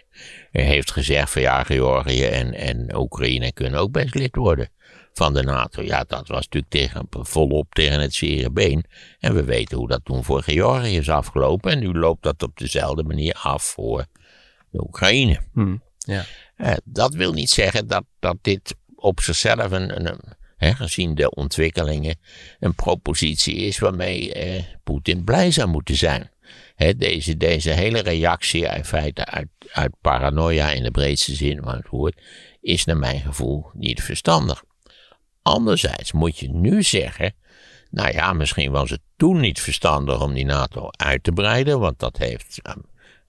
heeft 0.52 0.92
gezegd 0.92 1.32
van 1.32 1.42
ja, 1.42 1.64
Georgië 1.64 2.24
en, 2.24 2.54
en 2.54 2.96
Oekraïne 2.96 3.54
kunnen 3.54 3.80
ook 3.80 3.92
best 3.92 4.16
lid 4.16 4.36
worden 4.36 4.70
van 5.14 5.34
de 5.34 5.44
NATO. 5.44 5.82
Ja, 5.82 6.04
dat 6.08 6.28
was 6.28 6.48
natuurlijk 6.50 6.72
tegen, 6.72 7.08
volop 7.10 7.74
tegen 7.74 8.00
het 8.00 8.14
zere 8.14 8.52
been. 8.52 8.86
En 9.20 9.34
we 9.34 9.44
weten 9.44 9.78
hoe 9.78 9.88
dat 9.88 10.06
toen 10.06 10.24
voor 10.24 10.44
Georgië 10.44 10.98
is 10.98 11.10
afgelopen. 11.10 11.72
En 11.72 11.80
nu 11.80 11.94
loopt 11.94 12.24
dat 12.24 12.44
op 12.44 12.58
dezelfde 12.58 13.04
manier 13.04 13.40
af 13.42 13.64
voor 13.64 14.06
de 14.70 14.84
Oekraïne. 14.84 15.40
Hmm, 15.54 15.84
ja. 15.98 16.26
Uh, 16.58 16.74
dat 16.84 17.14
wil 17.14 17.34
niet 17.34 17.50
zeggen 17.50 17.88
dat, 17.88 18.04
dat 18.20 18.38
dit 18.42 18.76
op 19.00 19.20
zichzelf 19.20 19.72
een, 19.72 20.06
een, 20.06 20.76
gezien 20.76 21.16
de 21.16 21.30
ontwikkelingen, 21.30 22.20
een 22.60 22.76
propositie 22.76 23.56
is 23.56 23.80
waarmee 23.80 24.34
eh, 24.34 24.64
Poetin 24.84 25.24
blij 25.24 25.52
zou 25.52 25.68
moeten 25.68 25.96
zijn. 25.96 26.32
Deze, 26.98 27.38
deze 27.38 27.72
hele 27.72 28.00
reactie 28.00 28.66
in 28.66 28.86
feite 28.86 29.26
uit, 29.26 29.48
uit 29.72 29.92
paranoia 30.02 30.72
in 30.72 30.84
de 30.84 30.92
breedste 30.92 31.36
zin 31.36 31.62
van 31.64 31.76
het 31.76 31.88
woord, 31.88 32.22
is 32.62 32.86
naar 32.86 32.98
mijn 32.98 33.22
gevoel 33.22 33.70
niet 33.74 34.04
verstandig. 34.04 34.64
Anderzijds 35.42 36.12
moet 36.12 36.40
je 36.40 36.50
nu 36.50 36.84
zeggen, 36.84 37.34
nou 37.90 38.12
ja, 38.12 38.34
misschien 38.34 38.72
was 38.72 38.90
het 38.90 39.02
toen 39.16 39.40
niet 39.40 39.60
verstandig 39.60 40.22
om 40.22 40.34
die 40.34 40.46
NATO 40.46 40.88
uit 40.90 41.24
te 41.24 41.32
breiden, 41.32 41.80
want 41.80 42.00
dat 42.00 42.18
heeft 42.18 42.60
uh, 42.64 42.74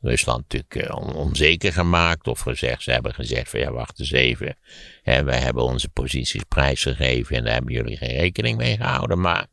Rusland 0.01 0.43
natuurlijk 0.43 0.91
uh, 0.91 1.17
onzeker 1.17 1.73
gemaakt. 1.73 2.27
Of 2.27 2.41
gezegd, 2.41 2.83
ze 2.83 2.91
hebben 2.91 3.15
gezegd 3.15 3.51
van 3.51 3.61
ja, 3.61 3.73
wacht 3.73 3.99
eens 3.99 4.11
even. 4.11 4.57
Hè, 5.03 5.25
wij 5.25 5.39
hebben 5.39 5.63
onze 5.63 5.89
posities 5.89 6.43
prijsgegeven 6.49 7.37
en 7.37 7.45
daar 7.45 7.53
hebben 7.53 7.73
jullie 7.73 7.97
geen 7.97 8.17
rekening 8.17 8.57
mee 8.57 8.77
gehouden. 8.77 9.21
Maar 9.21 9.47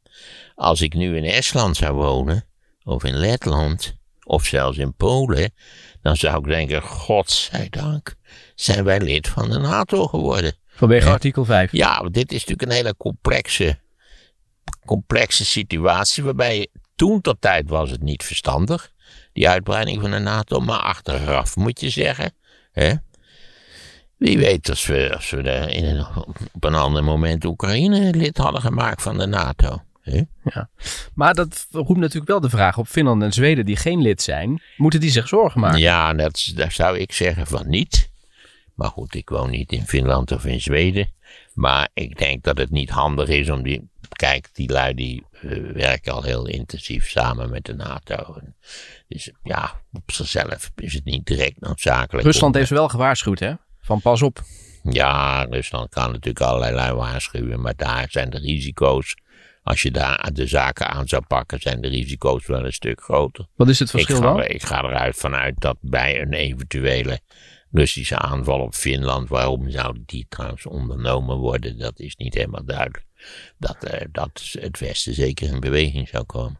als 0.55 0.81
ik 0.81 0.93
nu 0.93 1.17
in 1.17 1.23
Estland 1.23 1.77
zou 1.77 1.93
wonen, 1.93 2.45
of 2.83 3.03
in 3.03 3.15
Letland, 3.15 3.95
of 4.23 4.45
zelfs 4.45 4.77
in 4.77 4.93
Polen, 4.93 5.53
dan 6.01 6.15
zou 6.15 6.37
ik 6.37 6.45
denken, 6.45 6.81
godzijdank, 6.81 8.15
zijn 8.55 8.83
wij 8.83 8.99
lid 8.99 9.27
van 9.27 9.49
de 9.49 9.59
NATO 9.59 10.07
geworden. 10.07 10.53
Vanwege 10.67 11.09
artikel 11.09 11.45
5. 11.45 11.71
Ja, 11.71 11.99
dit 11.99 12.31
is 12.31 12.39
natuurlijk 12.39 12.61
een 12.61 12.75
hele 12.75 12.95
complexe, 12.97 13.79
complexe 14.85 15.45
situatie, 15.45 16.23
waarbij 16.23 16.67
toen 16.95 17.21
tot 17.21 17.41
tijd 17.41 17.69
was 17.69 17.91
het 17.91 18.01
niet 18.01 18.23
verstandig 18.23 18.93
die 19.35 19.49
uitbreiding 19.49 20.01
van 20.01 20.11
de 20.11 20.19
NATO. 20.19 20.59
Maar 20.59 20.79
achteraf 20.79 21.55
moet 21.55 21.79
je 21.79 21.89
zeggen, 21.89 22.33
hè, 22.71 22.93
wie 24.17 24.37
weet 24.37 24.69
als 24.69 24.85
we, 24.85 25.13
als 25.15 25.29
we 25.29 25.41
in 25.71 25.85
een, 25.85 26.05
op 26.53 26.63
een 26.63 26.75
ander 26.75 27.03
moment 27.03 27.45
Oekraïne 27.45 28.13
lid 28.13 28.37
hadden 28.37 28.61
gemaakt 28.61 29.01
van 29.01 29.17
de 29.17 29.25
NATO. 29.25 29.81
Hè? 30.01 30.21
Ja. 30.43 30.69
Maar 31.13 31.33
dat 31.33 31.67
roept 31.71 31.99
natuurlijk 31.99 32.27
wel 32.27 32.39
de 32.39 32.49
vraag 32.49 32.77
op 32.77 32.87
Finland 32.87 33.21
en 33.21 33.33
Zweden 33.33 33.65
die 33.65 33.75
geen 33.75 34.01
lid 34.01 34.21
zijn. 34.21 34.61
Moeten 34.77 34.99
die 34.99 35.09
zich 35.09 35.27
zorgen 35.27 35.61
maken? 35.61 35.79
Ja, 35.79 36.13
dat, 36.13 36.51
daar 36.55 36.71
zou 36.71 36.97
ik 36.97 37.11
zeggen 37.11 37.47
van 37.47 37.69
niet. 37.69 38.09
Maar 38.73 38.89
goed, 38.89 39.15
ik 39.15 39.29
woon 39.29 39.49
niet 39.49 39.71
in 39.71 39.85
Finland 39.85 40.31
of 40.31 40.45
in 40.45 40.61
Zweden. 40.61 41.13
Maar 41.53 41.89
ik 41.93 42.17
denk 42.17 42.43
dat 42.43 42.57
het 42.57 42.69
niet 42.69 42.89
handig 42.89 43.27
is 43.27 43.49
om 43.49 43.63
die. 43.63 43.89
Kijk, 44.15 44.49
die 44.53 44.71
lui 44.71 44.93
die 44.93 45.23
uh, 45.41 45.71
werken 45.71 46.13
al 46.13 46.23
heel 46.23 46.47
intensief 46.47 47.09
samen 47.09 47.49
met 47.49 47.65
de 47.65 47.73
NATO. 47.73 48.15
En 48.15 48.55
dus 49.07 49.31
ja, 49.43 49.81
op 49.91 50.11
zichzelf 50.11 50.71
is 50.75 50.93
het 50.93 51.05
niet 51.05 51.25
direct 51.25 51.59
noodzakelijk. 51.59 52.25
Rusland 52.25 52.53
om, 52.53 52.59
heeft 52.59 52.71
wel 52.71 52.89
gewaarschuwd, 52.89 53.39
hè? 53.39 53.53
Van 53.79 54.01
pas 54.01 54.21
op. 54.21 54.43
Ja, 54.83 55.43
Rusland 55.43 55.89
kan 55.89 56.11
natuurlijk 56.11 56.45
allerlei 56.45 56.75
lui 56.75 56.93
waarschuwen. 56.93 57.61
Maar 57.61 57.75
daar 57.75 58.07
zijn 58.09 58.29
de 58.29 58.39
risico's. 58.39 59.15
Als 59.63 59.81
je 59.81 59.91
daar 59.91 60.33
de 60.33 60.47
zaken 60.47 60.87
aan 60.87 61.07
zou 61.07 61.23
pakken, 61.27 61.59
zijn 61.59 61.81
de 61.81 61.87
risico's 61.87 62.45
wel 62.45 62.65
een 62.65 62.73
stuk 62.73 63.01
groter. 63.01 63.47
Wat 63.55 63.69
is 63.69 63.79
het 63.79 63.89
verschil 63.89 64.15
ik 64.15 64.23
ga, 64.23 64.33
dan? 64.33 64.43
Ik 64.43 64.63
ga 64.63 64.83
eruit 64.83 65.15
vanuit 65.15 65.55
dat 65.57 65.77
bij 65.81 66.21
een 66.21 66.33
eventuele 66.33 67.19
Russische 67.71 68.17
aanval 68.17 68.59
op 68.59 68.73
Finland. 68.73 69.29
Waarom 69.29 69.69
zou 69.69 69.97
die 70.05 70.25
trouwens 70.29 70.65
ondernomen 70.65 71.37
worden? 71.37 71.77
Dat 71.77 71.99
is 71.99 72.15
niet 72.15 72.33
helemaal 72.33 72.65
duidelijk. 72.65 73.05
Dat, 73.57 73.77
uh, 73.83 73.99
dat 74.11 74.41
het 74.51 74.79
Westen 74.79 75.13
zeker 75.13 75.47
in 75.47 75.59
beweging 75.59 76.07
zou 76.07 76.23
komen. 76.23 76.59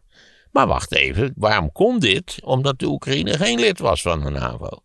Maar 0.50 0.66
wacht 0.66 0.94
even, 0.94 1.32
waarom 1.36 1.72
kon 1.72 1.98
dit? 1.98 2.36
Omdat 2.44 2.78
de 2.78 2.86
Oekraïne 2.86 3.36
geen 3.36 3.58
lid 3.58 3.78
was 3.78 4.02
van 4.02 4.24
de 4.24 4.30
NAVO. 4.30 4.82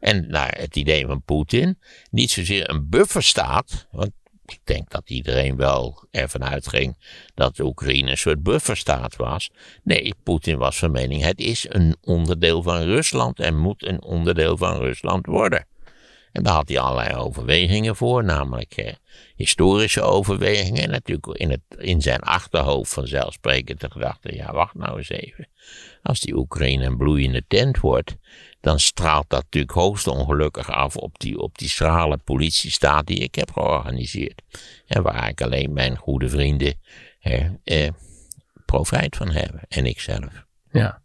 En 0.00 0.28
naar 0.28 0.54
het 0.58 0.76
idee 0.76 1.06
van 1.06 1.22
Poetin, 1.22 1.78
niet 2.10 2.30
zozeer 2.30 2.70
een 2.70 2.88
bufferstaat. 2.88 3.86
Want 3.90 4.10
ik 4.46 4.60
denk 4.64 4.90
dat 4.90 5.10
iedereen 5.10 5.56
wel 5.56 6.06
ervan 6.10 6.44
uitging 6.44 6.96
dat 7.34 7.56
de 7.56 7.64
Oekraïne 7.64 8.10
een 8.10 8.18
soort 8.18 8.42
bufferstaat 8.42 9.16
was. 9.16 9.50
Nee, 9.82 10.14
Poetin 10.22 10.58
was 10.58 10.78
van 10.78 10.90
mening, 10.90 11.22
het 11.22 11.40
is 11.40 11.66
een 11.68 11.96
onderdeel 12.00 12.62
van 12.62 12.82
Rusland 12.82 13.40
en 13.40 13.56
moet 13.56 13.86
een 13.86 14.02
onderdeel 14.02 14.56
van 14.56 14.78
Rusland 14.78 15.26
worden. 15.26 15.66
En 16.38 16.44
daar 16.44 16.54
had 16.54 16.68
hij 16.68 16.78
allerlei 16.78 17.14
overwegingen 17.14 17.96
voor, 17.96 18.24
namelijk 18.24 18.76
eh, 18.76 18.92
historische 19.36 20.00
overwegingen. 20.00 20.82
En 20.82 20.90
natuurlijk 20.90 21.26
in, 21.26 21.50
het, 21.50 21.60
in 21.78 22.02
zijn 22.02 22.20
achterhoofd 22.20 22.92
vanzelfsprekend 22.92 23.80
de 23.80 23.90
gedachte, 23.90 24.34
ja 24.34 24.52
wacht 24.52 24.74
nou 24.74 24.98
eens 24.98 25.08
even. 25.08 25.48
Als 26.02 26.20
die 26.20 26.36
Oekraïne 26.36 26.84
een 26.84 26.96
bloeiende 26.96 27.44
tent 27.48 27.78
wordt, 27.78 28.16
dan 28.60 28.80
straalt 28.80 29.24
dat 29.28 29.42
natuurlijk 29.42 29.72
hoogst 29.72 30.06
ongelukkig 30.06 30.70
af 30.70 30.96
op 30.96 31.18
die, 31.18 31.38
op 31.38 31.58
die 31.58 31.68
schrale 31.68 32.16
politiestaat 32.16 33.06
die 33.06 33.18
ik 33.18 33.34
heb 33.34 33.52
georganiseerd. 33.52 34.42
En 34.86 35.02
waar 35.02 35.28
ik 35.28 35.40
alleen 35.40 35.72
mijn 35.72 35.96
goede 35.96 36.28
vrienden 36.28 36.74
eh, 37.20 37.88
profijt 38.66 39.16
van 39.16 39.30
hebben. 39.30 39.60
En 39.68 39.86
ikzelf. 39.86 40.46
Ja. 40.70 41.02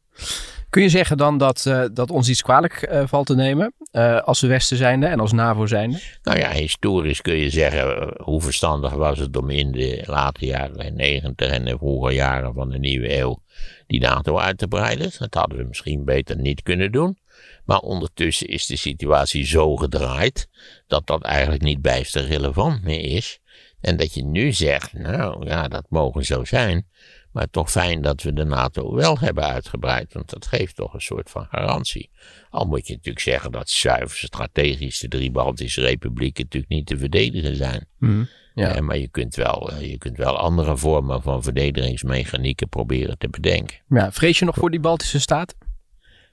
Kun 0.70 0.82
je 0.82 0.90
zeggen 0.90 1.18
dan 1.18 1.38
dat, 1.38 1.66
uh, 1.68 1.86
dat 1.94 2.10
ons 2.10 2.30
iets 2.30 2.42
kwalijk 2.42 2.88
uh, 2.92 3.04
valt 3.06 3.26
te 3.26 3.36
nemen 3.36 3.74
uh, 3.92 4.22
als 4.22 4.42
we 4.42 4.48
Westen 4.48 4.78
zijnde 4.78 5.06
en 5.06 5.20
als 5.20 5.32
NAVO 5.32 5.66
zijnde? 5.66 6.00
Nou 6.24 6.40
ja, 6.40 6.52
historisch 6.52 7.22
kun 7.22 7.36
je 7.36 7.50
zeggen 7.50 8.14
hoe 8.24 8.42
verstandig 8.42 8.94
was 8.94 9.20
het 9.20 9.38
om 9.38 9.50
in 9.50 9.72
de 9.72 10.04
late 10.06 10.46
jaren 10.46 10.96
90 10.96 11.50
en 11.50 11.66
de 11.66 11.78
vroege 11.78 12.14
jaren 12.14 12.54
van 12.54 12.70
de 12.70 12.80
nieuwe 12.80 13.18
eeuw 13.18 13.42
die 13.88 14.00
NATO 14.00 14.38
uit 14.38 14.58
te 14.58 14.68
breiden. 14.68 15.12
Dat 15.18 15.34
hadden 15.34 15.58
we 15.58 15.64
misschien 15.64 16.06
beter 16.06 16.38
niet 16.38 16.62
kunnen 16.62 16.92
doen. 16.92 17.18
Maar 17.66 17.80
ondertussen 17.80 18.48
is 18.48 18.66
de 18.66 18.78
situatie 18.78 19.46
zo 19.46 19.76
gedraaid 19.76 20.48
dat 20.88 21.08
dat 21.08 21.24
eigenlijk 21.24 21.64
niet 21.64 21.82
bijster 21.82 22.26
relevant 22.26 22.84
meer 22.84 23.16
is. 23.16 23.40
En 23.82 23.98
dat 23.98 24.14
je 24.14 24.24
nu 24.24 24.52
zegt, 24.52 24.94
nou 24.94 25.48
ja, 25.48 25.68
dat 25.68 25.86
mogen 25.90 26.26
zo 26.26 26.44
zijn. 26.44 26.88
Maar 27.34 27.50
toch 27.50 27.72
fijn 27.72 28.02
dat 28.02 28.22
we 28.22 28.34
de 28.34 28.44
NATO 28.44 28.96
wel 28.96 29.20
hebben 29.20 29.44
uitgebreid, 29.44 30.14
want 30.14 30.30
dat 30.30 30.46
geeft 30.46 30.76
toch 30.76 30.94
een 30.94 31.02
soort 31.02 31.30
van 31.30 31.46
garantie. 31.46 32.10
Al 32.50 32.66
moet 32.66 32.88
je 32.88 32.94
natuurlijk 32.94 33.26
zeggen 33.26 33.52
dat 33.52 33.70
zuiver 33.70 34.18
strategisch 34.18 35.00
de 35.00 35.08
drie 35.08 35.32
Baltische 35.32 35.82
republieken 35.82 36.44
natuurlijk 36.44 36.72
niet 36.72 36.86
te 36.88 36.98
verdedigen 36.98 37.56
zijn. 37.56 37.88
Mhm. 38.00 38.24
Ja. 38.54 38.76
Eh, 38.76 38.82
maar 38.82 38.98
je 38.98 39.08
kunt, 39.08 39.36
wel, 39.36 39.72
eh, 39.72 39.90
je 39.92 39.98
kunt 39.98 40.18
wel 40.18 40.38
andere 40.38 40.78
vormen 40.78 41.22
van 41.22 41.44
verdedigingsmechanieken 41.44 42.70
proberen 42.70 43.18
te 43.18 43.30
bedenken. 43.30 43.78
ja. 43.90 44.12
Vrees 44.12 44.40
je 44.40 44.46
nog 44.46 44.56
voor 44.56 44.72
die 44.72 44.80
Baltische 44.80 45.20
staten? 45.20 45.58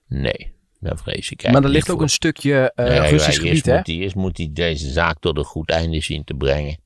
Nee, 0.06 0.52
daar 0.80 0.98
vrees 0.98 1.30
ik 1.30 1.50
Maar 1.52 1.64
er 1.64 1.68
ligt 1.68 1.90
ook 1.90 2.00
een 2.00 2.10
stukje 2.10 2.72
eh, 2.74 2.86
Nee, 2.86 3.10
Russisch 3.10 3.38
gebied, 3.38 3.52
eerst 3.52 3.66
hè? 3.66 3.76
Moet 3.76 3.84
die, 3.84 4.02
eerst 4.02 4.14
moet 4.14 4.36
hij 4.36 4.50
deze 4.52 4.90
zaak 4.90 5.18
tot 5.20 5.36
een 5.36 5.44
goed 5.44 5.70
einde 5.70 6.00
zien 6.00 6.24
te 6.24 6.34
brengen. 6.34 6.78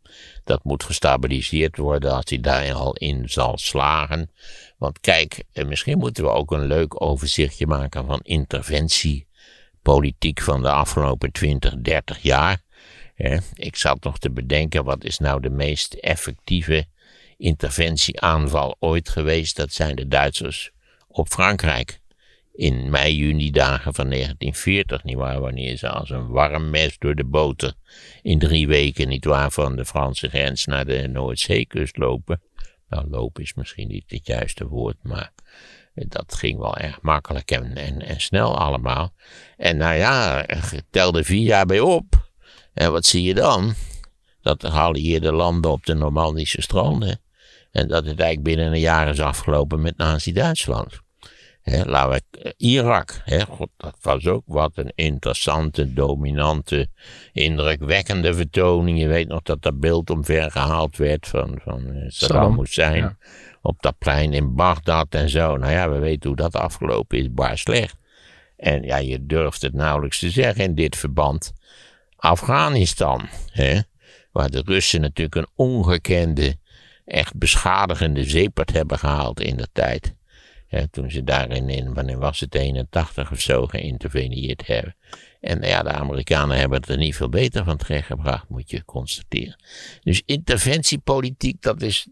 Dat 0.44 0.64
moet 0.64 0.84
gestabiliseerd 0.84 1.76
worden 1.76 2.12
als 2.12 2.24
hij 2.28 2.40
daar 2.40 2.72
al 2.72 2.94
in 2.94 3.28
zal 3.28 3.58
slagen. 3.58 4.30
Want 4.78 5.00
kijk, 5.00 5.44
eh, 5.52 5.64
misschien 5.64 5.98
moeten 5.98 6.24
we 6.24 6.30
ook 6.30 6.52
een 6.52 6.66
leuk 6.66 7.02
overzichtje 7.02 7.66
maken 7.66 8.06
van 8.06 8.20
interventiepolitiek 8.22 10.40
van 10.40 10.62
de 10.62 10.70
afgelopen 10.70 11.32
20, 11.32 11.76
30 11.76 12.22
jaar. 12.22 12.62
Ik 13.54 13.76
zat 13.76 14.04
nog 14.04 14.18
te 14.18 14.30
bedenken, 14.30 14.84
wat 14.84 15.04
is 15.04 15.18
nou 15.18 15.40
de 15.40 15.50
meest 15.50 15.94
effectieve 15.94 16.86
interventieaanval 17.36 18.76
ooit 18.78 19.08
geweest? 19.08 19.56
Dat 19.56 19.72
zijn 19.72 19.96
de 19.96 20.08
Duitsers 20.08 20.70
op 21.08 21.28
Frankrijk 21.28 22.00
in 22.54 22.90
mei-juni 22.90 23.50
dagen 23.50 23.94
van 23.94 24.08
1940, 24.08 25.04
nietwaar, 25.04 25.40
wanneer 25.40 25.76
ze 25.76 25.88
als 25.88 26.10
een 26.10 26.28
warm 26.28 26.70
mes 26.70 26.98
door 26.98 27.14
de 27.14 27.24
boter 27.24 27.74
in 28.22 28.38
drie 28.38 28.66
weken, 28.66 29.08
nietwaar, 29.08 29.50
van 29.50 29.76
de 29.76 29.84
Franse 29.84 30.28
grens 30.28 30.64
naar 30.64 30.84
de 30.84 31.08
Noordzeekust 31.08 31.96
lopen. 31.96 32.42
Nou, 32.88 33.08
lopen 33.08 33.42
is 33.42 33.54
misschien 33.54 33.88
niet 33.88 34.04
het 34.06 34.26
juiste 34.26 34.66
woord, 34.66 34.96
maar 35.02 35.32
dat 35.94 36.34
ging 36.34 36.58
wel 36.58 36.76
erg 36.76 37.00
makkelijk 37.02 37.50
en, 37.50 37.76
en, 37.76 38.02
en 38.02 38.20
snel 38.20 38.58
allemaal. 38.58 39.14
En 39.56 39.76
nou 39.76 39.94
ja, 39.94 40.46
tel 40.90 41.16
er 41.16 41.24
vier 41.24 41.44
jaar 41.44 41.66
bij 41.66 41.80
op. 41.80 42.30
En 42.74 42.92
wat 42.92 43.06
zie 43.06 43.22
je 43.22 43.34
dan? 43.34 43.74
Dat 44.42 44.60
de 44.60 44.70
geallieerde 44.70 45.32
landen 45.32 45.70
op 45.70 45.86
de 45.86 45.94
Normandische 45.94 46.62
stranden. 46.62 47.20
En 47.70 47.88
dat 47.88 48.04
het 48.04 48.20
eigenlijk 48.20 48.42
binnen 48.42 48.72
een 48.72 48.80
jaar 48.80 49.08
is 49.08 49.20
afgelopen 49.20 49.80
met 49.80 49.96
Nazi-Duitsland. 49.96 51.03
Hè, 51.64 51.84
laten 51.84 52.10
we, 52.10 52.38
eh, 52.42 52.52
Irak, 52.56 53.20
hè, 53.24 53.40
god, 53.40 53.68
dat 53.76 53.96
was 54.00 54.26
ook 54.26 54.42
wat 54.46 54.72
een 54.74 54.92
interessante, 54.94 55.92
dominante, 55.92 56.88
indrukwekkende 57.32 58.34
vertoning. 58.34 58.98
Je 58.98 59.06
weet 59.06 59.28
nog 59.28 59.42
dat 59.42 59.62
dat 59.62 59.80
beeld 59.80 60.10
omver 60.10 60.50
gehaald 60.50 60.96
werd 60.96 61.28
van, 61.28 61.60
van 61.62 61.92
eh, 61.92 62.04
Saddam 62.08 62.58
Hussein. 62.58 62.96
ja. 62.96 63.16
Op 63.62 63.82
dat 63.82 63.98
plein 63.98 64.32
in 64.32 64.54
Bagdad 64.54 65.06
en 65.10 65.28
zo. 65.28 65.56
Nou 65.56 65.72
ja, 65.72 65.90
we 65.90 65.98
weten 65.98 66.28
hoe 66.28 66.36
dat 66.36 66.56
afgelopen 66.56 67.18
is, 67.18 67.32
bar 67.32 67.58
slecht. 67.58 67.96
En 68.56 68.82
ja, 68.82 68.96
je 68.96 69.26
durft 69.26 69.62
het 69.62 69.74
nauwelijks 69.74 70.18
te 70.18 70.30
zeggen 70.30 70.64
in 70.64 70.74
dit 70.74 70.96
verband. 70.96 71.52
Afghanistan, 72.16 73.28
waar 74.32 74.50
de 74.50 74.62
Russen 74.64 75.00
natuurlijk 75.00 75.36
een 75.36 75.48
ongekende, 75.54 76.56
echt 77.04 77.36
beschadigende 77.36 78.24
zeepert 78.24 78.72
hebben 78.72 78.98
gehaald 78.98 79.40
in 79.40 79.56
de 79.56 79.68
tijd. 79.72 80.14
Toen 80.90 81.10
ze 81.10 81.24
daarin, 81.24 81.68
in, 81.68 81.94
wanneer 81.94 82.18
was 82.18 82.40
het, 82.40 82.54
81 82.54 83.32
of 83.32 83.40
zo, 83.40 83.66
geïnterveneerd 83.66 84.66
hebben. 84.66 84.96
En 85.44 85.62
ja, 85.62 85.82
de 85.82 85.90
Amerikanen 85.92 86.58
hebben 86.58 86.80
het 86.80 86.88
er 86.88 86.96
niet 86.96 87.16
veel 87.16 87.28
beter 87.28 87.64
van 87.64 87.76
terechtgebracht, 87.76 88.48
moet 88.48 88.70
je 88.70 88.84
constateren. 88.84 89.56
Dus 90.02 90.22
interventiepolitiek, 90.26 91.62
dat 91.62 91.82
is. 91.82 92.06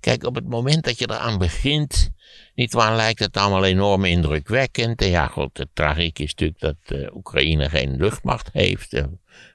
Kijk, 0.00 0.24
op 0.24 0.34
het 0.34 0.48
moment 0.48 0.84
dat 0.84 0.98
je 0.98 1.10
eraan 1.10 1.38
begint. 1.38 2.10
Niet 2.54 2.72
waar 2.72 2.96
lijkt 2.96 3.18
het 3.18 3.36
allemaal 3.36 3.64
enorm 3.64 4.04
indrukwekkend. 4.04 5.02
En 5.02 5.08
ja, 5.08 5.26
goed, 5.26 5.56
de 5.56 5.68
tragiek 5.72 6.18
is 6.18 6.34
natuurlijk 6.34 6.60
dat 6.60 6.98
eh, 6.98 7.16
Oekraïne 7.16 7.68
geen 7.68 7.96
luchtmacht 7.96 8.48
heeft. 8.52 9.02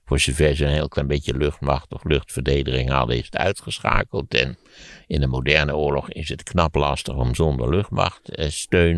Voor 0.06 0.20
zover 0.20 0.56
ze 0.56 0.66
een 0.66 0.72
heel 0.72 0.88
klein 0.88 1.08
beetje 1.08 1.38
luchtmacht 1.38 1.94
of 1.94 2.04
luchtverdediging 2.04 2.90
hadden, 2.90 3.18
is 3.18 3.26
het 3.26 3.38
uitgeschakeld. 3.38 4.34
En 4.34 4.58
in 5.12 5.19
de 5.19 5.28
moderne 5.28 5.76
oorlog 5.76 6.10
is 6.10 6.30
het 6.30 6.43
knap 6.43 6.76
lastig 6.76 7.15
om 7.15 7.36
zonder 7.36 7.69
luchtmacht, 7.69 8.30
eh, 8.30 8.50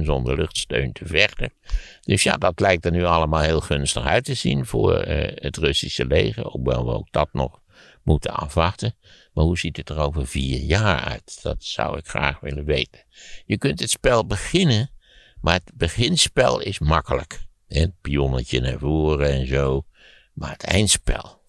zonder 0.03 0.35
luchtsteun 0.35 0.91
te 0.91 1.05
vechten. 1.05 1.53
Dus 2.01 2.23
ja, 2.23 2.37
dat 2.37 2.59
lijkt 2.59 2.85
er 2.85 2.91
nu 2.91 3.03
allemaal 3.03 3.41
heel 3.41 3.61
gunstig 3.61 4.05
uit 4.05 4.23
te 4.23 4.33
zien 4.33 4.65
voor 4.65 4.95
eh, 4.95 5.31
het 5.35 5.57
Russische 5.57 6.05
leger. 6.05 6.47
Hoewel 6.47 6.85
we 6.85 6.91
ook 6.91 7.07
dat 7.11 7.29
nog 7.31 7.61
moeten 8.03 8.33
afwachten. 8.33 8.95
Maar 9.33 9.43
hoe 9.43 9.57
ziet 9.57 9.77
het 9.77 9.89
er 9.89 9.97
over 9.97 10.27
vier 10.27 10.59
jaar 10.59 10.99
uit? 10.99 11.39
Dat 11.41 11.63
zou 11.63 11.97
ik 11.97 12.07
graag 12.07 12.39
willen 12.39 12.65
weten. 12.65 13.03
Je 13.45 13.57
kunt 13.57 13.79
het 13.79 13.89
spel 13.89 14.25
beginnen, 14.25 14.89
maar 15.41 15.53
het 15.53 15.71
beginspel 15.73 16.59
is 16.59 16.79
makkelijk. 16.79 17.45
Het 17.67 18.01
pionnetje 18.01 18.61
naar 18.61 18.79
voren 18.79 19.29
en 19.31 19.47
zo. 19.47 19.85
Maar 20.33 20.51
het 20.51 20.63
eindspel. 20.63 21.41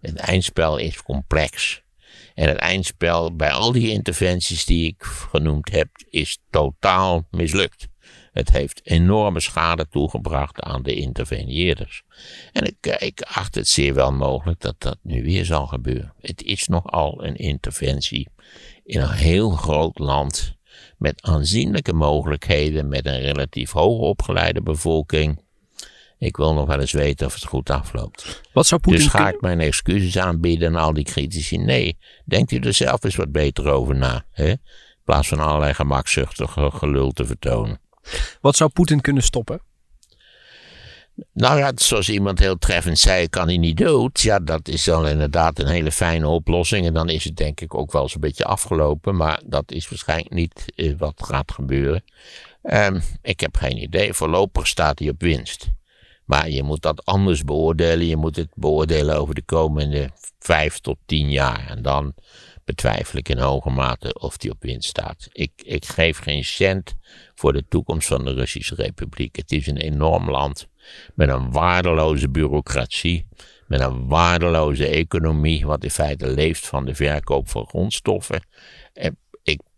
Het 0.00 0.16
eindspel 0.16 0.76
is 0.76 1.02
complex. 1.02 1.82
En 2.34 2.48
het 2.48 2.56
eindspel 2.56 3.36
bij 3.36 3.50
al 3.50 3.72
die 3.72 3.90
interventies 3.90 4.64
die 4.64 4.86
ik 4.86 5.02
genoemd 5.02 5.70
heb, 5.70 5.88
is 6.10 6.38
totaal 6.50 7.26
mislukt. 7.30 7.88
Het 8.32 8.52
heeft 8.52 8.80
enorme 8.84 9.40
schade 9.40 9.88
toegebracht 9.90 10.60
aan 10.60 10.82
de 10.82 10.94
interveneerders. 10.94 12.02
En 12.52 12.66
ik, 12.66 12.96
ik 12.98 13.22
acht 13.22 13.54
het 13.54 13.68
zeer 13.68 13.94
wel 13.94 14.12
mogelijk 14.12 14.60
dat 14.60 14.74
dat 14.78 14.98
nu 15.02 15.22
weer 15.22 15.44
zal 15.44 15.66
gebeuren. 15.66 16.14
Het 16.20 16.42
is 16.42 16.68
nogal 16.68 17.24
een 17.24 17.36
interventie 17.36 18.28
in 18.84 19.00
een 19.00 19.12
heel 19.12 19.50
groot 19.50 19.98
land 19.98 20.56
met 20.98 21.22
aanzienlijke 21.22 21.92
mogelijkheden, 21.92 22.88
met 22.88 23.06
een 23.06 23.20
relatief 23.20 23.70
hoogopgeleide 23.70 24.62
bevolking. 24.62 25.40
Ik 26.22 26.36
wil 26.36 26.54
nog 26.54 26.66
wel 26.66 26.80
eens 26.80 26.92
weten 26.92 27.26
of 27.26 27.34
het 27.34 27.44
goed 27.44 27.70
afloopt. 27.70 28.42
Wat 28.52 28.66
zou 28.66 28.80
Poetin 28.80 29.00
Dus 29.00 29.10
ga 29.10 29.28
ik 29.28 29.40
mijn 29.40 29.60
excuses 29.60 30.18
aanbieden 30.18 30.68
aan 30.68 30.82
al 30.82 30.92
die 30.92 31.04
critici? 31.04 31.58
Nee, 31.58 31.98
denkt 32.24 32.52
u 32.52 32.58
er 32.58 32.74
zelf 32.74 33.04
eens 33.04 33.16
wat 33.16 33.32
beter 33.32 33.68
over 33.68 33.96
na. 33.96 34.24
Hè? 34.30 34.48
In 34.48 34.58
plaats 35.04 35.28
van 35.28 35.38
allerlei 35.38 35.74
gemakzuchtig 35.74 36.56
gelul 36.56 37.10
te 37.10 37.24
vertonen. 37.24 37.80
Wat 38.40 38.56
zou 38.56 38.70
Poetin 38.70 39.00
kunnen 39.00 39.22
stoppen? 39.22 39.60
Nou 41.32 41.58
ja, 41.58 41.72
zoals 41.74 42.08
iemand 42.08 42.38
heel 42.38 42.58
treffend 42.58 42.98
zei, 42.98 43.28
kan 43.28 43.46
hij 43.46 43.58
niet 43.58 43.76
dood. 43.76 44.20
Ja, 44.20 44.38
dat 44.38 44.68
is 44.68 44.84
dan 44.84 45.08
inderdaad 45.08 45.58
een 45.58 45.68
hele 45.68 45.92
fijne 45.92 46.28
oplossing. 46.28 46.86
En 46.86 46.94
dan 46.94 47.08
is 47.08 47.24
het 47.24 47.36
denk 47.36 47.60
ik 47.60 47.74
ook 47.74 47.92
wel 47.92 48.02
eens 48.02 48.14
een 48.14 48.20
beetje 48.20 48.44
afgelopen. 48.44 49.16
Maar 49.16 49.40
dat 49.44 49.72
is 49.72 49.88
waarschijnlijk 49.88 50.34
niet 50.34 50.72
eh, 50.74 50.94
wat 50.98 51.22
gaat 51.24 51.52
gebeuren. 51.52 52.04
Ehm, 52.62 53.00
ik 53.22 53.40
heb 53.40 53.56
geen 53.56 53.82
idee. 53.82 54.12
Voorlopig 54.12 54.66
staat 54.66 54.98
hij 54.98 55.08
op 55.08 55.20
winst. 55.20 55.70
Maar 56.32 56.50
je 56.50 56.62
moet 56.62 56.82
dat 56.82 57.04
anders 57.04 57.44
beoordelen. 57.44 58.06
Je 58.06 58.16
moet 58.16 58.36
het 58.36 58.48
beoordelen 58.54 59.16
over 59.16 59.34
de 59.34 59.42
komende 59.42 60.10
vijf 60.38 60.78
tot 60.78 60.96
tien 61.06 61.30
jaar. 61.30 61.66
En 61.68 61.82
dan 61.82 62.14
betwijfel 62.64 63.18
ik 63.18 63.28
in 63.28 63.38
hoge 63.38 63.70
mate 63.70 64.14
of 64.18 64.36
die 64.36 64.50
op 64.50 64.62
winst 64.62 64.88
staat. 64.88 65.28
Ik, 65.32 65.52
ik 65.56 65.84
geef 65.84 66.18
geen 66.18 66.44
cent 66.44 66.94
voor 67.34 67.52
de 67.52 67.64
toekomst 67.68 68.08
van 68.08 68.24
de 68.24 68.32
Russische 68.32 68.74
Republiek. 68.74 69.36
Het 69.36 69.52
is 69.52 69.66
een 69.66 69.76
enorm 69.76 70.30
land 70.30 70.68
met 71.14 71.28
een 71.28 71.52
waardeloze 71.52 72.28
bureaucratie, 72.28 73.26
met 73.66 73.80
een 73.80 74.08
waardeloze 74.08 74.86
economie, 74.86 75.66
wat 75.66 75.84
in 75.84 75.90
feite 75.90 76.26
leeft 76.26 76.66
van 76.66 76.84
de 76.84 76.94
verkoop 76.94 77.48
van 77.48 77.66
grondstoffen. 77.66 78.46
En 78.92 79.18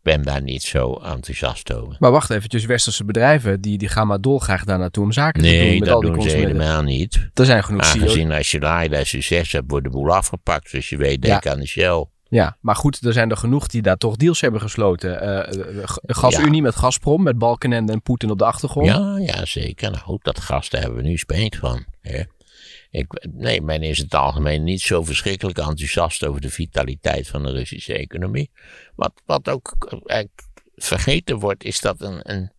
ben 0.05 0.23
daar 0.23 0.43
niet 0.43 0.63
zo 0.63 0.93
enthousiast 0.93 1.73
over. 1.75 1.97
Maar 1.99 2.11
wacht 2.11 2.31
eventjes, 2.31 2.65
westerse 2.65 3.05
bedrijven 3.05 3.61
die, 3.61 3.79
die 3.79 3.89
gaan 3.89 4.07
maar 4.07 4.21
dolgraag 4.21 4.65
daar 4.65 4.79
naartoe 4.79 5.05
om 5.05 5.13
zaken 5.13 5.43
te 5.43 5.49
doen 5.49 5.57
Nee, 5.59 5.81
dat 5.85 6.01
doen 6.03 6.23
ze 6.23 6.29
helemaal 6.37 6.83
niet. 6.83 7.29
Er 7.35 7.45
zijn 7.45 7.65
genoeg 7.65 7.85
CEO's. 7.85 8.03
Aangezien 8.03 8.33
als 8.33 8.51
je 8.51 8.61
daar 8.61 8.89
daar 8.89 9.07
succes 9.07 9.53
hebt, 9.53 9.71
wordt 9.71 9.85
de 9.85 9.91
boel 9.91 10.15
afgepakt. 10.15 10.71
Dus 10.73 10.89
je 10.89 10.97
weet, 10.97 11.23
denk 11.23 11.45
Ja. 11.45 11.51
aan 11.53 11.59
de 11.61 11.67
Shell. 11.67 12.07
Ja, 12.29 12.57
maar 12.61 12.77
goed, 12.77 13.05
er 13.07 13.13
zijn 13.13 13.31
er 13.31 13.37
genoeg 13.37 13.67
die 13.67 13.83
daar 13.83 13.97
toch 13.97 14.17
deals 14.17 14.41
hebben 14.41 14.61
gesloten. 14.61 15.19
G- 15.89 15.99
Gasunie 16.03 16.63
met 16.63 16.77
Gazprom, 16.77 17.23
met 17.23 17.39
Balkenende 17.39 17.93
en 17.93 18.03
Poetin 18.03 18.31
op 18.31 18.39
de 18.39 18.45
achtergrond. 18.45 18.87
Ja, 18.87 19.19
ja, 19.19 19.45
zeker. 19.45 19.91
Nou 19.91 20.03
goed, 20.03 20.25
dat 20.25 20.41
gas, 20.41 20.71
daar 20.71 20.81
hebben 20.81 21.03
we 21.03 21.09
nu 21.09 21.17
spijt 21.17 21.57
van. 21.57 21.85
Hè. 22.01 22.23
Ik, 22.95 23.27
nee, 23.33 23.61
men 23.61 23.83
is 23.83 23.99
in 23.99 24.05
het 24.05 24.15
algemeen 24.15 24.65
niet 24.65 24.81
zo 24.81 25.03
verschrikkelijk 25.03 25.59
enthousiast 25.59 26.25
over 26.27 26.41
de 26.41 26.51
vitaliteit 26.51 27.29
van 27.29 27.43
de 27.43 27.51
Russische 27.51 27.95
economie. 27.95 28.51
Wat, 28.97 29.13
wat 29.27 29.49
ook 29.49 29.93
eh, 30.07 30.25
vergeten 30.75 31.39
wordt, 31.39 31.65
is 31.65 31.81
dat 31.81 32.01
een, 32.01 32.21
een 32.23 32.53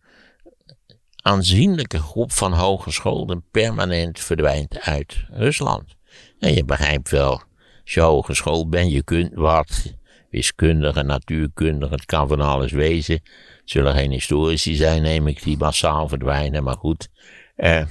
aanzienlijke 1.16 1.98
groep 1.98 2.32
van 2.32 2.52
hogeschoolden 2.52 3.44
permanent 3.50 4.20
verdwijnt 4.20 4.80
uit 4.80 5.24
Rusland. 5.30 5.94
En 6.38 6.54
je 6.54 6.64
begrijpt 6.64 7.10
wel, 7.10 7.32
als 7.82 7.94
je 7.94 8.00
hogeschool 8.00 8.68
bent, 8.68 8.92
je 8.92 9.02
kunt 9.02 9.34
wat. 9.34 9.94
Wiskundige, 10.30 11.02
natuurkundige, 11.02 11.94
het 11.94 12.04
kan 12.04 12.28
van 12.28 12.40
alles 12.40 12.72
wezen. 12.72 13.14
Het 13.14 13.70
zullen 13.70 13.94
geen 13.94 14.10
historici 14.10 14.74
zijn, 14.74 15.02
neem 15.02 15.26
ik, 15.26 15.42
die 15.42 15.56
massaal 15.56 16.08
verdwijnen, 16.08 16.62
maar 16.64 16.76
goed. 16.76 17.08
eh, 17.56 17.86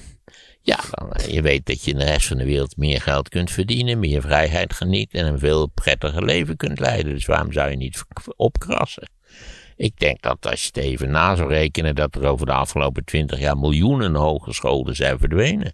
Ja, 0.66 0.80
eh, 0.90 1.34
je 1.34 1.42
weet 1.42 1.66
dat 1.66 1.84
je 1.84 1.92
in 1.92 1.98
de 1.98 2.04
rest 2.06 2.28
van 2.28 2.38
de 2.38 2.46
wereld 2.46 2.78
meer 2.78 3.02
geld 3.02 3.30
kunt 3.30 3.52
verdienen, 3.52 4.00
meer 4.00 4.22
vrijheid 4.22 4.74
geniet 4.74 5.14
en 5.14 5.26
een 5.26 5.40
veel 5.40 5.68
prettiger 5.68 6.26
leven 6.26 6.58
kunt 6.58 6.80
leiden. 6.80 7.14
Dus 7.14 7.26
waarom 7.26 7.52
zou 7.52 7.70
je 7.70 7.76
niet 7.76 8.04
opkrassen? 8.36 9.10
Ik 9.76 10.00
denk 10.00 10.22
dat 10.22 10.48
als 10.50 10.62
je 10.62 10.68
het 10.68 10.78
even 10.78 11.12
na 11.12 11.36
zou 11.36 11.50
rekenen, 11.50 11.96
dat 11.96 12.16
er 12.16 12.26
over 12.26 12.46
de 12.46 12.52
afgelopen 12.52 13.06
twintig 13.06 13.40
jaar 13.40 13.58
miljoenen 13.58 14.16
hogescholen 14.16 14.96
zijn 14.96 15.20
verdwenen. 15.20 15.74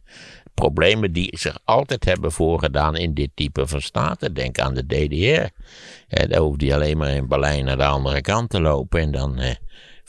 Problemen 0.54 1.13
die 1.13 1.38
zich 1.38 1.60
altijd 1.63 2.06
hebben 2.06 2.32
voorgedaan 2.32 2.95
in 2.95 3.13
dit 3.13 3.30
type 3.34 3.67
van 3.67 3.82
staten. 3.82 4.34
Denk 4.34 4.60
aan 4.60 4.73
de 4.73 4.86
DDR. 4.86 5.49
Daar 6.27 6.39
hoefde 6.39 6.65
je 6.65 6.73
alleen 6.73 6.97
maar 6.97 7.10
in 7.10 7.27
Berlijn 7.27 7.65
naar 7.65 7.77
de 7.77 7.86
andere 7.86 8.21
kant 8.21 8.49
te 8.49 8.62
lopen 8.62 8.99
en 8.99 9.12
dan 9.12 9.39
eh, 9.39 9.56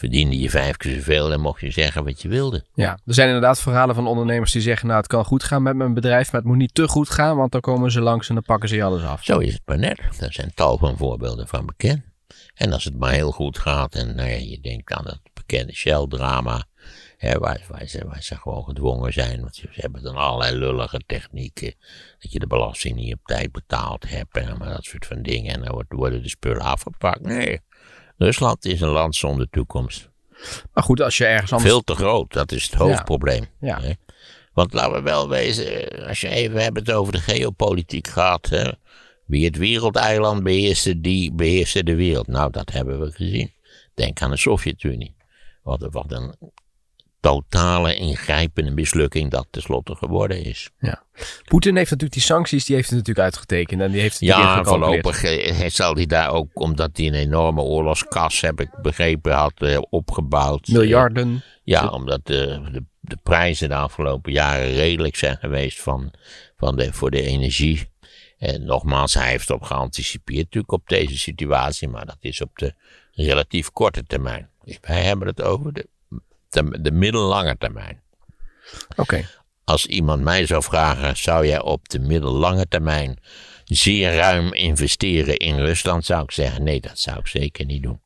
verdiende 0.03 0.38
je 0.38 0.51
vijf 0.51 0.77
keer 0.77 0.95
zoveel 0.95 1.33
en 1.33 1.41
mocht 1.41 1.61
je 1.61 1.71
zeggen 1.71 2.05
wat 2.05 2.23
je 2.23 2.29
wilde. 2.29 2.65
Ja, 2.75 2.99
er 3.07 3.15
zijn 3.15 3.27
inderdaad 3.27 3.61
verhalen 3.61 3.95
van 3.95 4.07
ondernemers 4.07 4.53
die 4.53 4.62
zeggen, 4.62 4.87
nou 4.87 4.99
het 4.99 5.09
kan 5.09 5.25
goed 5.25 5.43
gaan 5.43 5.62
met 5.62 5.77
mijn 5.77 5.95
bedrijf, 5.95 6.33
maar 6.33 6.41
het 6.41 6.51
moet 6.51 6.59
niet 6.59 6.75
te 6.75 6.88
goed 6.88 7.11
gaan, 7.11 7.37
want 7.37 7.53
dan 7.53 7.61
komen 7.61 7.91
ze 7.91 8.01
langs 8.01 8.29
en 8.29 8.35
dan 8.35 8.45
pakken 8.45 8.69
ze 8.69 8.77
je 8.77 8.83
alles 8.83 9.05
af. 9.05 9.25
Zo 9.25 9.38
is 9.38 9.53
het 9.53 9.62
maar 9.65 9.79
net. 9.79 10.01
Daar 10.19 10.33
zijn 10.33 10.53
tal 10.55 10.79
van 10.79 10.97
voorbeelden 10.97 11.49
van 11.49 11.67
bekend. 11.67 12.03
En 12.55 12.73
als 12.73 12.85
het 12.85 12.99
maar 12.99 13.12
heel 13.12 13.31
goed 13.31 13.59
gaat 13.59 13.95
en 13.95 14.15
nou 14.15 14.29
ja, 14.29 14.37
je 14.37 14.61
denkt 14.61 14.93
aan 14.93 15.07
het 15.07 15.21
bekende 15.33 15.75
Shell-drama, 15.75 16.65
hè, 17.17 17.38
waar, 17.38 17.65
waar, 17.69 17.87
ze, 17.87 18.07
waar 18.07 18.23
ze 18.23 18.37
gewoon 18.37 18.65
gedwongen 18.65 19.12
zijn, 19.12 19.41
want 19.41 19.55
ze, 19.55 19.69
hebben 19.71 20.03
dan 20.03 20.17
allerlei 20.17 20.57
lullige 20.57 21.01
technieken, 21.07 21.75
dat 22.19 22.33
je 22.33 22.38
de 22.38 22.47
belasting 22.47 22.97
niet 22.97 23.15
op 23.15 23.25
tijd 23.25 23.53
betaald 23.53 24.09
hebt 24.09 24.37
en 24.37 24.59
maar 24.59 24.73
dat 24.73 24.85
soort 24.85 25.07
van 25.07 25.23
dingen, 25.23 25.55
en 25.55 25.62
dan 25.62 25.85
worden 25.88 26.23
de 26.23 26.29
spullen 26.29 26.62
afgepakt. 26.62 27.21
Nee, 27.21 27.61
Rusland 28.23 28.65
is 28.65 28.81
een 28.81 28.89
land 28.89 29.15
zonder 29.17 29.49
toekomst. 29.51 30.11
Maar 30.73 30.85
goed, 30.85 31.01
als 31.01 31.17
je 31.17 31.25
ergens 31.25 31.53
anders... 31.53 31.71
Veel 31.71 31.83
te 31.83 31.95
groot, 31.95 32.33
dat 32.33 32.53
is 32.53 32.65
het 32.65 32.75
hoofdprobleem. 32.75 33.47
Ja. 33.61 33.81
ja. 33.83 33.95
Want 34.53 34.73
laten 34.73 34.93
we 34.93 35.03
wel 35.03 35.29
wezen, 35.29 35.89
als 36.09 36.21
je 36.21 36.29
even 36.29 36.63
hebt 36.63 36.79
het 36.79 36.93
over 36.93 37.13
de 37.13 37.21
geopolitiek 37.21 38.09
gaat, 38.09 38.49
hè, 38.49 38.71
wie 39.27 39.45
het 39.45 39.57
wereldeiland 39.57 40.43
beheerste, 40.43 41.01
die 41.01 41.33
beheerste 41.33 41.85
de 41.85 41.95
wereld. 41.95 42.27
Nou, 42.27 42.51
dat 42.51 42.71
hebben 42.71 43.01
we 43.01 43.13
gezien. 43.13 43.53
Denk 43.95 44.23
aan 44.23 44.31
de 44.31 44.37
Sovjet-Unie. 44.37 45.15
Wat, 45.63 45.89
wat 45.91 46.13
een 46.13 46.35
totale 47.23 47.95
ingrijpende 47.95 48.71
mislukking 48.71 49.31
dat 49.31 49.47
tenslotte 49.51 49.95
geworden 49.95 50.45
is. 50.45 50.71
Ja. 50.79 51.03
Poetin 51.45 51.77
heeft 51.77 51.91
natuurlijk 51.91 52.19
die 52.19 52.23
sancties, 52.23 52.65
die 52.65 52.77
heeft 52.77 52.89
het 52.89 52.99
natuurlijk 52.99 53.27
uitgetekend. 53.27 53.81
En 53.81 53.91
die 53.91 54.01
heeft 54.01 54.19
het 54.19 54.29
ja, 54.29 54.65
voorlopig 54.65 55.25
eh, 55.25 55.69
zal 55.69 55.95
hij 55.95 56.07
daar 56.07 56.31
ook, 56.31 56.61
omdat 56.61 56.91
hij 56.97 57.07
een 57.07 57.15
enorme 57.15 57.61
oorlogskas, 57.61 58.41
heb 58.41 58.61
ik 58.61 58.71
begrepen, 58.83 59.33
had 59.33 59.53
eh, 59.57 59.79
opgebouwd. 59.91 60.67
Miljarden. 60.67 61.43
ja, 61.65 61.89
omdat 61.89 62.27
de, 62.27 62.61
de, 62.73 62.85
de, 63.01 63.17
prijzen 63.23 63.69
de 63.69 63.75
afgelopen 63.75 64.33
jaren 64.33 64.73
redelijk 64.73 65.17
zijn 65.17 65.37
geweest 65.37 65.81
van, 65.81 66.13
van 66.57 66.77
de, 66.77 66.93
voor 66.93 67.11
de 67.11 67.23
energie. 67.23 67.91
En 68.39 68.65
nogmaals, 68.65 69.15
hij 69.15 69.29
heeft 69.29 69.51
op 69.51 69.63
geanticipeerd 69.63 70.45
natuurlijk 70.45 70.73
op 70.73 70.89
deze 70.89 71.19
situatie, 71.19 71.89
maar 71.89 72.07
dat 72.07 72.19
is 72.21 72.41
op 72.41 72.59
de 72.59 72.75
relatief 73.13 73.71
korte 73.71 74.05
termijn. 74.05 74.51
Dus 74.65 74.79
wij 74.81 75.03
hebben 75.03 75.27
het 75.27 75.43
over 75.43 75.73
de, 75.73 75.89
de, 76.53 76.79
de 76.81 76.91
middellange 76.91 77.57
termijn. 77.59 78.03
Oké. 78.97 79.25
Als 79.65 79.87
iemand 79.87 80.23
mij 80.23 80.47
zou 80.47 80.62
vragen, 80.62 81.17
zou 81.17 81.47
jij 81.47 81.61
op 81.61 81.88
de 81.88 81.99
middellange 81.99 82.69
termijn 82.69 83.19
zeer 83.65 84.15
ruim 84.15 84.53
investeren 84.53 85.37
in 85.37 85.59
Rusland, 85.59 86.05
zou 86.05 86.23
ik 86.23 86.31
zeggen, 86.31 86.62
nee, 86.62 86.81
dat 86.81 86.99
zou 86.99 87.19
ik 87.19 87.27
zeker 87.27 87.65
niet 87.65 87.83
doen. 87.83 88.01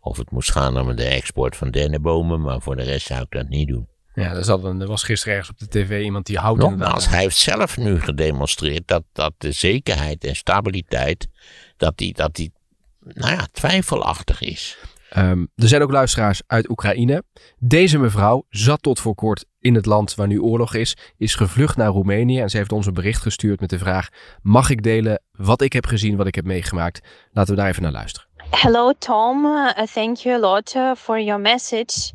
Of 0.00 0.16
het 0.16 0.30
moest 0.30 0.50
gaan 0.50 0.80
om 0.80 0.96
de 0.96 1.04
export 1.04 1.56
van 1.56 1.70
dennenbomen, 1.70 2.40
maar 2.40 2.60
voor 2.60 2.76
de 2.76 2.82
rest 2.82 3.06
zou 3.06 3.20
ik 3.20 3.30
dat 3.30 3.48
niet 3.48 3.68
doen. 3.68 3.88
Ja, 4.14 4.34
er, 4.34 4.44
zat 4.44 4.64
een, 4.64 4.80
er 4.80 4.86
was 4.86 5.02
gisteren 5.02 5.36
ergens 5.36 5.50
op 5.50 5.58
de 5.58 5.78
tv 5.78 6.02
iemand 6.02 6.26
die 6.26 6.38
houdt 6.38 6.60
Nogmaals, 6.60 7.08
hij 7.08 7.20
heeft 7.20 7.36
zelf 7.36 7.76
nu 7.76 8.00
gedemonstreerd 8.00 8.88
dat, 8.88 9.02
dat 9.12 9.32
de 9.38 9.52
zekerheid 9.52 10.24
en 10.24 10.36
stabiliteit, 10.36 11.28
dat 11.76 11.98
die, 11.98 12.14
dat 12.14 12.34
die 12.34 12.52
nou 13.00 13.32
ja, 13.32 13.46
twijfelachtig 13.52 14.40
is. 14.40 14.78
Ehm, 15.12 15.44
er 15.56 15.68
zijn 15.68 15.82
ook 15.82 15.90
luisteraars 15.90 16.42
uit 16.46 16.68
Oekraïne. 16.68 17.24
Deze 17.58 17.98
mevrouw 17.98 18.44
zat 18.48 18.82
tot 18.82 19.00
voor 19.00 19.14
kort 19.14 19.44
in 19.60 19.74
het 19.74 19.86
land 19.86 20.14
waar 20.14 20.26
nu 20.26 20.40
oorlog 20.40 20.74
is, 20.74 20.96
is 21.16 21.34
gevlucht 21.34 21.76
naar 21.76 21.88
Roemenië 21.88 22.40
en 22.40 22.50
ze 22.50 22.56
heeft 22.56 22.72
ons 22.72 22.86
een 22.86 22.94
bericht 22.94 23.22
gestuurd 23.22 23.60
met 23.60 23.70
de 23.70 23.78
vraag: 23.78 24.08
mag 24.42 24.70
ik 24.70 24.82
delen 24.82 25.22
wat 25.32 25.60
ik 25.60 25.72
heb 25.72 25.86
gezien, 25.86 26.16
wat 26.16 26.26
ik 26.26 26.34
heb 26.34 26.44
meegemaakt? 26.44 27.00
Laten 27.32 27.54
we 27.54 27.60
daar 27.60 27.68
even 27.68 27.82
naar 27.82 27.92
luisteren. 27.92 28.28
Hello 28.50 28.92
Tom, 28.98 29.44
uh, 29.44 29.70
thank 29.70 30.16
you 30.16 30.36
a 30.36 30.38
lot 30.38 30.74
uh, 30.74 30.94
for 30.94 31.20
your 31.20 31.40
message. 31.40 32.12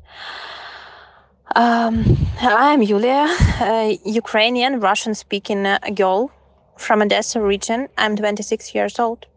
Um, 1.57 2.03
I'm 2.41 2.81
Yulia, 2.81 3.25
a 3.61 3.97
Ukrainian 4.03 4.79
Russian 4.79 5.15
speaking 5.15 5.65
uh, 5.65 5.75
girl 5.93 6.29
from 6.75 7.01
Odessa 7.01 7.39
region. 7.39 7.87
I'm 7.97 8.15
26 8.15 8.71
years 8.71 8.99
old 8.99 9.27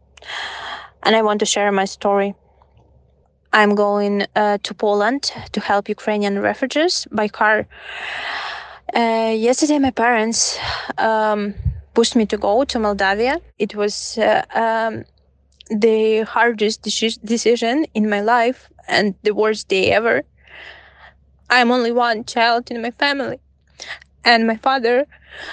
and 1.03 1.17
I 1.17 1.23
want 1.23 1.39
to 1.39 1.47
share 1.47 1.73
my 1.73 1.87
story. 1.87 2.35
I'm 3.53 3.75
going 3.75 4.27
uh, 4.37 4.59
to 4.63 4.75
Poland 4.75 5.33
to 5.53 5.61
help 5.61 5.89
Ukrainian 5.89 6.39
refugees 6.39 7.07
by 7.11 7.29
car. 7.29 7.67
Uh, 8.95 9.35
yesterday, 9.37 9.79
my 9.79 9.91
parents 9.91 10.59
um, 10.99 11.55
pushed 11.95 12.15
me 12.15 12.27
to 12.27 12.37
go 12.37 12.65
to 12.65 12.79
Moldavia. 12.79 13.41
It 13.59 13.75
was 13.75 14.19
uh, 14.19 14.45
um, 14.55 15.05
the 15.71 16.23
hardest 16.23 16.83
decision 16.83 17.87
in 17.95 18.09
my 18.09 18.21
life 18.21 18.69
and 18.89 19.15
the 19.23 19.35
worst 19.35 19.69
day 19.69 19.91
ever. 19.91 20.23
I'm 21.49 21.73
only 21.73 21.93
one 21.93 22.25
child 22.25 22.71
in 22.71 22.81
my 22.83 22.93
family, 22.93 23.41
and 24.25 24.47
my 24.47 24.57
father 24.57 25.07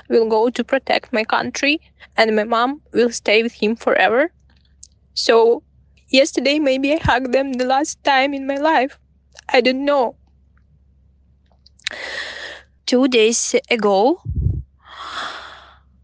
will 0.10 0.30
go 0.30 0.50
to 0.50 0.64
protect 0.64 1.14
my 1.14 1.24
country, 1.24 1.82
and 2.16 2.36
my 2.36 2.44
mom 2.44 2.82
will 2.94 3.12
stay 3.12 3.42
with 3.42 3.54
him 3.54 3.76
forever. 3.76 4.32
So 5.16 5.64
Yesterday, 6.10 6.60
maybe 6.60 6.94
I 6.94 6.98
hugged 6.98 7.34
them 7.34 7.54
the 7.54 7.66
last 7.66 8.04
time 8.04 8.34
in 8.34 8.48
my 8.48 8.56
life. 8.56 8.98
I 9.50 9.62
don't 9.62 9.84
know. 9.84 10.16
Two 12.86 13.08
days 13.08 13.56
ago, 13.70 14.22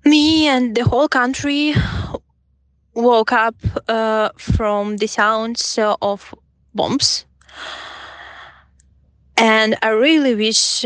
me 0.05 0.47
and 0.47 0.75
the 0.75 0.83
whole 0.83 1.07
country 1.07 1.73
woke 2.93 3.31
up 3.31 3.55
uh, 3.87 4.29
from 4.37 4.97
the 4.97 5.07
sounds 5.07 5.79
of 6.01 6.35
bombs. 6.73 7.25
And 9.37 9.77
I 9.81 9.89
really 9.89 10.35
wish 10.35 10.85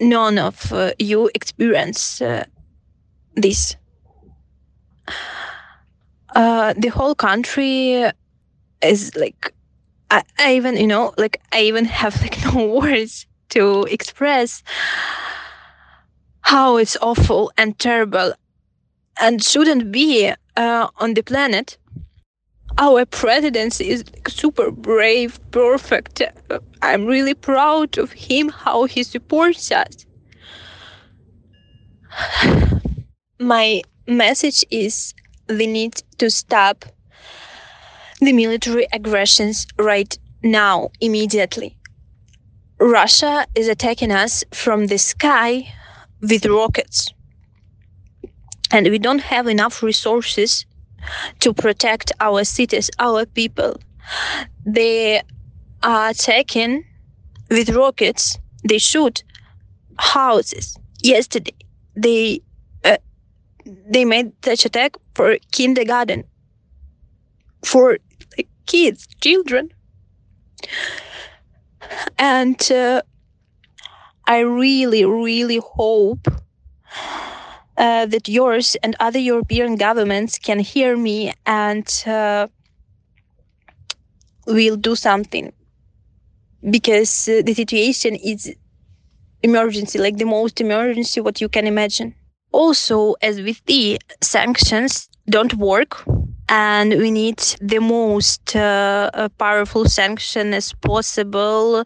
none 0.00 0.38
of 0.38 0.72
uh, 0.72 0.92
you 0.98 1.30
experience 1.34 2.20
uh, 2.20 2.44
this. 3.34 3.76
Uh, 6.34 6.74
the 6.76 6.88
whole 6.88 7.14
country 7.14 8.04
is 8.82 9.14
like 9.16 9.52
I, 10.10 10.22
I 10.38 10.54
even 10.54 10.76
you 10.76 10.86
know 10.86 11.12
like 11.16 11.40
I 11.52 11.62
even 11.62 11.84
have 11.84 12.20
like 12.22 12.42
no 12.54 12.66
words 12.66 13.26
to 13.50 13.84
express 13.84 14.62
how 16.42 16.76
it's 16.76 16.96
awful 17.02 17.52
and 17.58 17.78
terrible 17.78 18.32
and 19.20 19.42
shouldn't 19.42 19.92
be 19.92 20.32
uh, 20.56 20.88
on 20.98 21.14
the 21.14 21.22
planet. 21.22 21.76
Our 22.78 23.04
president 23.06 23.80
is 23.80 24.04
super 24.28 24.70
brave, 24.70 25.38
perfect. 25.50 26.22
I'm 26.80 27.06
really 27.06 27.34
proud 27.34 27.98
of 27.98 28.12
him, 28.12 28.50
how 28.50 28.84
he 28.84 29.02
supports 29.02 29.72
us. 29.72 30.06
My 33.40 33.82
message 34.06 34.64
is 34.70 35.12
we 35.48 35.66
need 35.66 36.02
to 36.18 36.30
stop 36.30 36.84
the 38.20 38.32
military 38.32 38.86
aggressions 38.92 39.66
right 39.78 40.18
now, 40.42 40.90
immediately. 41.00 41.76
Russia 42.80 43.46
is 43.54 43.68
attacking 43.68 44.12
us 44.12 44.44
from 44.52 44.86
the 44.86 44.98
sky 44.98 45.68
with 46.20 46.46
rockets. 46.46 47.12
And 48.70 48.86
we 48.88 48.98
don't 48.98 49.20
have 49.20 49.46
enough 49.46 49.82
resources 49.82 50.66
to 51.40 51.52
protect 51.52 52.12
our 52.20 52.44
cities, 52.44 52.90
our 52.98 53.24
people. 53.26 53.76
They 54.66 55.22
are 55.82 56.10
attacking 56.10 56.84
with 57.50 57.70
rockets. 57.70 58.38
They 58.68 58.78
shoot 58.78 59.22
houses. 59.98 60.76
Yesterday, 61.02 61.54
they 61.96 62.40
uh, 62.84 62.98
they 63.64 64.04
made 64.04 64.32
such 64.44 64.64
attack 64.64 64.96
for 65.14 65.36
kindergarten, 65.52 66.24
for 67.64 67.98
kids, 68.68 69.08
children. 69.20 69.70
And 72.18 72.60
uh, 72.70 73.02
I 74.26 74.40
really, 74.40 75.04
really 75.04 75.58
hope 75.58 76.28
uh, 77.76 78.06
that 78.06 78.28
yours 78.28 78.76
and 78.82 78.96
other 79.00 79.18
European 79.18 79.76
governments 79.76 80.38
can 80.38 80.58
hear 80.58 80.96
me 80.96 81.32
and 81.46 81.86
uh, 82.06 82.48
will 84.46 84.76
do 84.76 84.96
something 84.96 85.52
because 86.70 87.28
uh, 87.28 87.42
the 87.44 87.54
situation 87.54 88.16
is 88.16 88.54
emergency, 89.42 89.98
like 89.98 90.16
the 90.18 90.26
most 90.26 90.60
emergency 90.60 91.20
what 91.20 91.40
you 91.40 91.48
can 91.48 91.66
imagine. 91.66 92.14
Also, 92.52 93.14
as 93.22 93.40
with 93.42 93.64
the 93.66 94.00
sanctions 94.22 95.08
don't 95.28 95.54
work, 95.54 96.04
and 96.48 96.94
we 96.94 97.10
need 97.10 97.38
the 97.60 97.78
most 97.78 98.56
uh, 98.56 99.10
uh, 99.12 99.28
powerful 99.38 99.84
sanction 99.84 100.54
as 100.54 100.72
possible 100.72 101.84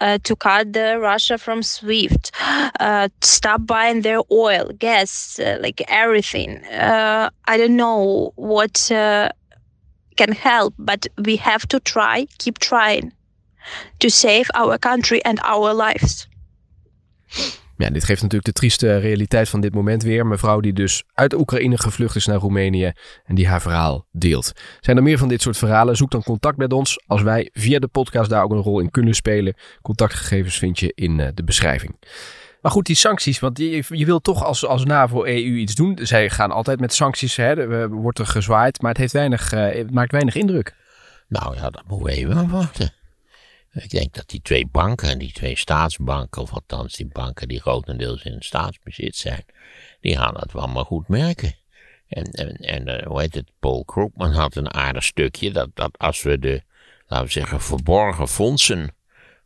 uh, 0.00 0.18
to 0.22 0.36
cut 0.36 0.68
Russia 0.74 1.38
from 1.38 1.62
SWIFT, 1.62 2.30
uh, 2.80 3.08
stop 3.22 3.66
buying 3.66 4.02
their 4.02 4.20
oil, 4.30 4.70
gas, 4.78 5.38
uh, 5.38 5.58
like 5.60 5.82
everything. 5.88 6.64
Uh, 6.66 7.30
I 7.46 7.56
don't 7.56 7.76
know 7.76 8.32
what 8.36 8.90
can 8.90 10.32
help, 10.32 10.74
but 10.78 11.06
we 11.24 11.36
have 11.36 11.66
to 11.68 11.80
try, 11.80 12.26
keep 12.38 12.58
trying 12.58 13.12
to 14.00 14.10
save 14.10 14.50
our 14.54 14.76
country 14.76 15.24
and 15.24 15.40
our 15.42 15.72
lives. 15.72 16.26
Ja, 17.82 17.90
dit 17.90 18.04
geeft 18.04 18.22
natuurlijk 18.22 18.54
de 18.54 18.60
trieste 18.60 18.96
realiteit 18.96 19.48
van 19.48 19.60
dit 19.60 19.74
moment 19.74 20.02
weer. 20.02 20.26
Mevrouw 20.26 20.60
die 20.60 20.72
dus 20.72 21.04
uit 21.14 21.34
Oekraïne 21.34 21.78
gevlucht 21.78 22.16
is 22.16 22.26
naar 22.26 22.38
Roemenië 22.38 22.92
en 23.24 23.34
die 23.34 23.48
haar 23.48 23.60
verhaal 23.60 24.06
deelt. 24.12 24.52
Zijn 24.80 24.96
er 24.96 25.02
meer 25.02 25.18
van 25.18 25.28
dit 25.28 25.42
soort 25.42 25.56
verhalen? 25.56 25.96
Zoek 25.96 26.10
dan 26.10 26.22
contact 26.22 26.56
met 26.56 26.72
ons 26.72 27.02
als 27.06 27.22
wij 27.22 27.50
via 27.52 27.78
de 27.78 27.86
podcast 27.86 28.30
daar 28.30 28.42
ook 28.42 28.50
een 28.50 28.58
rol 28.58 28.80
in 28.80 28.90
kunnen 28.90 29.14
spelen. 29.14 29.54
Contactgegevens 29.82 30.58
vind 30.58 30.78
je 30.78 30.92
in 30.94 31.20
eh, 31.20 31.28
de 31.34 31.44
beschrijving. 31.44 31.96
Maar 32.60 32.72
goed, 32.72 32.86
die 32.86 32.96
sancties, 32.96 33.40
want 33.40 33.58
je, 33.58 33.84
je 33.88 34.04
wil 34.04 34.20
toch 34.20 34.44
als, 34.44 34.66
als 34.66 34.84
NAVO-EU 34.84 35.56
iets 35.56 35.74
doen. 35.74 35.98
Zij 36.02 36.30
gaan 36.30 36.50
altijd 36.50 36.80
met 36.80 36.94
sancties, 36.94 37.36
hè, 37.36 37.70
er 37.70 37.90
wordt 37.90 38.18
er 38.18 38.26
gezwaaid, 38.26 38.82
maar 38.82 38.90
het, 38.90 39.00
heeft 39.00 39.12
weinig, 39.12 39.52
uh, 39.52 39.72
het 39.72 39.90
maakt 39.90 40.12
weinig 40.12 40.34
indruk. 40.34 40.74
Nou 41.28 41.56
ja, 41.56 41.70
dat 41.70 41.82
moeten 41.86 42.06
we 42.06 42.12
even 42.12 42.50
wachten. 42.50 42.92
Ik 43.72 43.90
denk 43.90 44.14
dat 44.14 44.28
die 44.28 44.40
twee 44.42 44.66
banken, 44.66 45.18
die 45.18 45.32
twee 45.32 45.56
staatsbanken, 45.56 46.42
of 46.42 46.52
althans 46.52 46.96
die 46.96 47.06
banken 47.06 47.48
die 47.48 47.60
grotendeels 47.60 48.22
in 48.22 48.36
staatsbezit 48.42 49.16
zijn, 49.16 49.44
die 50.00 50.16
gaan 50.16 50.34
dat 50.34 50.52
wel 50.52 50.66
maar 50.66 50.84
goed 50.84 51.08
merken. 51.08 51.54
En, 52.08 52.24
en, 52.60 52.88
uh, 52.88 53.06
hoe 53.06 53.20
heet 53.20 53.34
het, 53.34 53.50
Paul 53.58 53.84
Krugman 53.84 54.32
had 54.32 54.56
een 54.56 54.74
aardig 54.74 55.04
stukje, 55.04 55.52
dat, 55.52 55.70
dat 55.74 55.98
als 55.98 56.22
we 56.22 56.38
de, 56.38 56.62
laten 57.06 57.26
we 57.26 57.32
zeggen, 57.32 57.60
verborgen 57.60 58.28
fondsen 58.28 58.94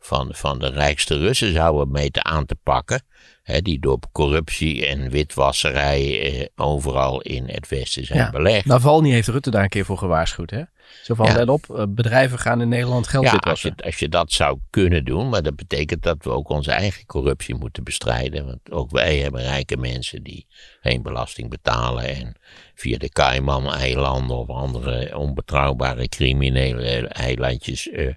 van, 0.07 0.29
van 0.33 0.59
de 0.59 0.69
rijkste 0.69 1.19
Russen 1.19 1.53
zouden 1.53 1.91
meten 1.91 2.25
aan 2.25 2.47
te 2.47 2.57
pakken, 2.63 3.03
hè, 3.43 3.63
die 3.63 3.81
door 3.81 3.99
corruptie 4.13 4.87
en 4.87 5.11
witwasserij 5.11 6.21
eh, 6.21 6.47
overal 6.57 7.21
in 7.21 7.49
het 7.49 7.69
Westen 7.69 8.05
zijn 8.07 8.19
ja, 8.19 8.31
belegd. 8.31 8.65
Navalny 8.65 9.11
heeft 9.11 9.29
Rutte 9.29 9.51
daar 9.51 9.63
een 9.63 9.69
keer 9.69 9.85
voor 9.85 9.99
gewaarschuwd, 9.99 10.51
hè? 10.51 10.63
Zo 11.03 11.15
van, 11.15 11.33
let 11.33 11.49
op, 11.49 11.71
eh, 11.71 11.85
bedrijven 11.89 12.39
gaan 12.39 12.61
in 12.61 12.69
Nederland 12.69 13.07
geld 13.07 13.25
ja, 13.25 13.31
als 13.31 13.63
je, 13.63 13.73
als 13.85 13.99
je 13.99 14.09
dat 14.09 14.33
zou 14.33 14.59
kunnen 14.71 15.05
doen, 15.05 15.29
maar 15.29 15.43
dat 15.43 15.57
betekent 15.57 16.03
dat 16.03 16.17
we 16.25 16.31
ook 16.31 16.49
onze 16.49 16.71
eigen 16.71 17.07
corruptie 17.07 17.55
moeten 17.55 17.85
bestrijden. 17.85 18.47
Want 18.47 18.71
ook 18.71 18.91
wij 18.91 19.17
hebben 19.19 19.41
rijke 19.41 19.77
mensen 19.77 20.23
die 20.23 20.47
geen 20.81 21.03
belasting 21.03 21.51
betalen 21.51 22.05
en 22.05 22.35
via 22.75 22.99
de 22.99 23.09
Cayman-eilanden 23.09 24.37
of 24.37 24.49
andere 24.49 25.19
onbetrouwbare 25.19 26.09
criminele 26.09 27.09
eilandjes 27.09 27.87
uh, 27.87 28.13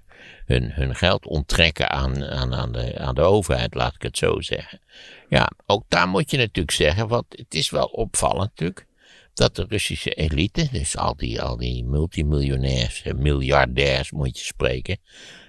hun, 0.50 0.72
hun 0.72 0.94
geld 0.94 1.26
onttrekken 1.26 1.90
aan, 1.90 2.24
aan, 2.24 2.54
aan, 2.54 2.72
de, 2.72 2.98
aan 2.98 3.14
de 3.14 3.20
overheid, 3.20 3.74
laat 3.74 3.94
ik 3.94 4.02
het 4.02 4.18
zo 4.18 4.40
zeggen. 4.40 4.80
Ja, 5.28 5.50
ook 5.66 5.84
daar 5.88 6.08
moet 6.08 6.30
je 6.30 6.36
natuurlijk 6.36 6.70
zeggen, 6.70 7.08
want 7.08 7.24
het 7.28 7.54
is 7.54 7.70
wel 7.70 7.86
opvallend 7.86 8.50
natuurlijk 8.50 8.86
dat 9.34 9.56
de 9.56 9.66
Russische 9.68 10.10
elite, 10.10 10.68
dus 10.72 10.96
al 10.96 11.16
die, 11.16 11.42
al 11.42 11.56
die 11.56 11.84
multimiljonairs, 11.84 13.02
miljardairs 13.16 14.10
moet 14.10 14.38
je 14.38 14.44
spreken, 14.44 14.98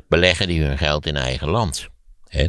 beleggen 0.08 0.48
die 0.48 0.64
hun 0.64 0.78
geld 0.78 1.06
in 1.06 1.16
eigen 1.16 1.50
land. 1.50 1.88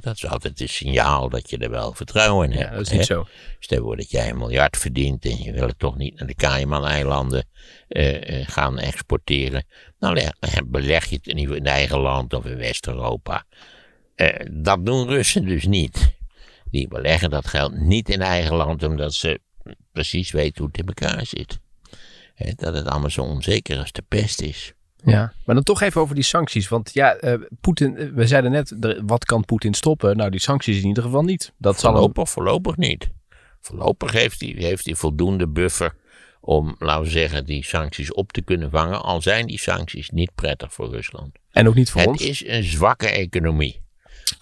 dat 0.01 0.17
is 0.17 0.27
altijd 0.27 0.61
een 0.61 0.69
signaal 0.69 1.29
dat 1.29 1.51
je 1.51 1.59
er 1.59 1.71
wel 1.71 1.93
vertrouwen 1.93 2.51
in 2.51 2.57
hebt. 2.57 2.71
Ja, 2.71 2.77
dat 2.77 2.87
is 2.87 2.93
niet 2.93 3.07
zo. 3.07 3.27
Stel 3.59 3.83
voor 3.83 3.97
dat 3.97 4.11
jij 4.11 4.31
een 4.31 4.39
miljard 4.39 4.77
verdient 4.77 5.25
en 5.25 5.43
je 5.43 5.53
wil 5.53 5.67
het 5.67 5.79
toch 5.79 5.97
niet 5.97 6.19
naar 6.19 6.29
de 6.29 6.35
Cayman-eilanden 6.35 7.47
uh, 7.89 8.21
uh, 8.21 8.49
gaan 8.49 8.79
exporteren. 8.79 9.65
Dan 10.03 10.19
beleg 10.67 11.05
je 11.05 11.17
het 11.23 11.27
in 11.27 11.67
eigen 11.67 11.99
land 11.99 12.35
of 12.35 12.45
in 12.45 12.57
West-Europa. 12.57 13.45
Uh, 14.17 14.29
dat 14.51 14.87
doen 14.87 15.09
Russen 15.09 15.45
dus 15.45 15.67
niet. 15.67 16.15
Die 16.71 16.89
beleggen 16.89 17.31
dat 17.31 17.47
geld 17.47 17.73
niet 17.73 18.09
in 18.09 18.21
eigen 18.21 18.57
land 18.57 18.83
omdat 18.83 19.15
ze 19.15 19.41
precies 19.93 20.31
weet 20.31 20.59
hoe 20.59 20.67
het 20.67 20.79
in 20.79 20.87
elkaar 20.87 21.27
zit. 21.27 21.59
dat 22.55 22.75
het 22.75 22.87
allemaal 22.87 23.11
zo 23.11 23.23
onzeker 23.23 23.79
als 23.79 23.93
de 23.93 24.03
pest 24.09 24.41
is. 24.41 24.73
Ja, 25.05 25.33
maar 25.45 25.55
dan 25.55 25.65
toch 25.65 25.81
even 25.81 26.01
over 26.01 26.15
die 26.15 26.25
sancties. 26.25 26.69
Want 26.69 26.91
ja, 26.93 27.23
uh, 27.23 27.35
Poetin, 27.61 28.15
we 28.15 28.27
zeiden 28.27 28.51
net, 28.51 28.75
wat 29.07 29.25
kan 29.25 29.45
Poetin 29.45 29.75
stoppen? 29.75 30.17
Nou, 30.17 30.31
die 30.31 30.41
sancties 30.41 30.83
in 30.83 30.89
ieder 30.89 31.03
geval 31.03 31.23
niet. 31.23 31.53
Dat 31.59 31.81
voorlopig, 31.81 32.15
zal 32.15 32.27
voorlopig 32.27 32.77
niet. 32.77 33.09
Voorlopig 33.61 34.13
heeft 34.13 34.41
hij, 34.41 34.55
heeft 34.57 34.85
hij 34.85 34.95
voldoende 34.95 35.49
buffer 35.49 35.95
om, 36.45 36.77
laten 36.79 37.05
we 37.05 37.11
zeggen, 37.11 37.45
die 37.45 37.65
sancties 37.65 38.13
op 38.13 38.33
te 38.33 38.43
kunnen 38.43 38.71
vangen. 38.71 39.03
Al 39.03 39.23
zijn 39.23 39.47
die 39.47 39.59
sancties 39.59 40.11
niet 40.11 40.35
prettig 40.35 40.73
voor 40.73 40.91
Rusland. 40.91 41.39
En 41.51 41.69
ook 41.69 41.75
niet 41.75 41.91
voor 41.91 42.01
het 42.01 42.11
ons? 42.11 42.21
Het 42.21 42.29
is 42.29 42.47
een 42.47 42.65
zwakke 42.65 43.09
economie. 43.09 43.81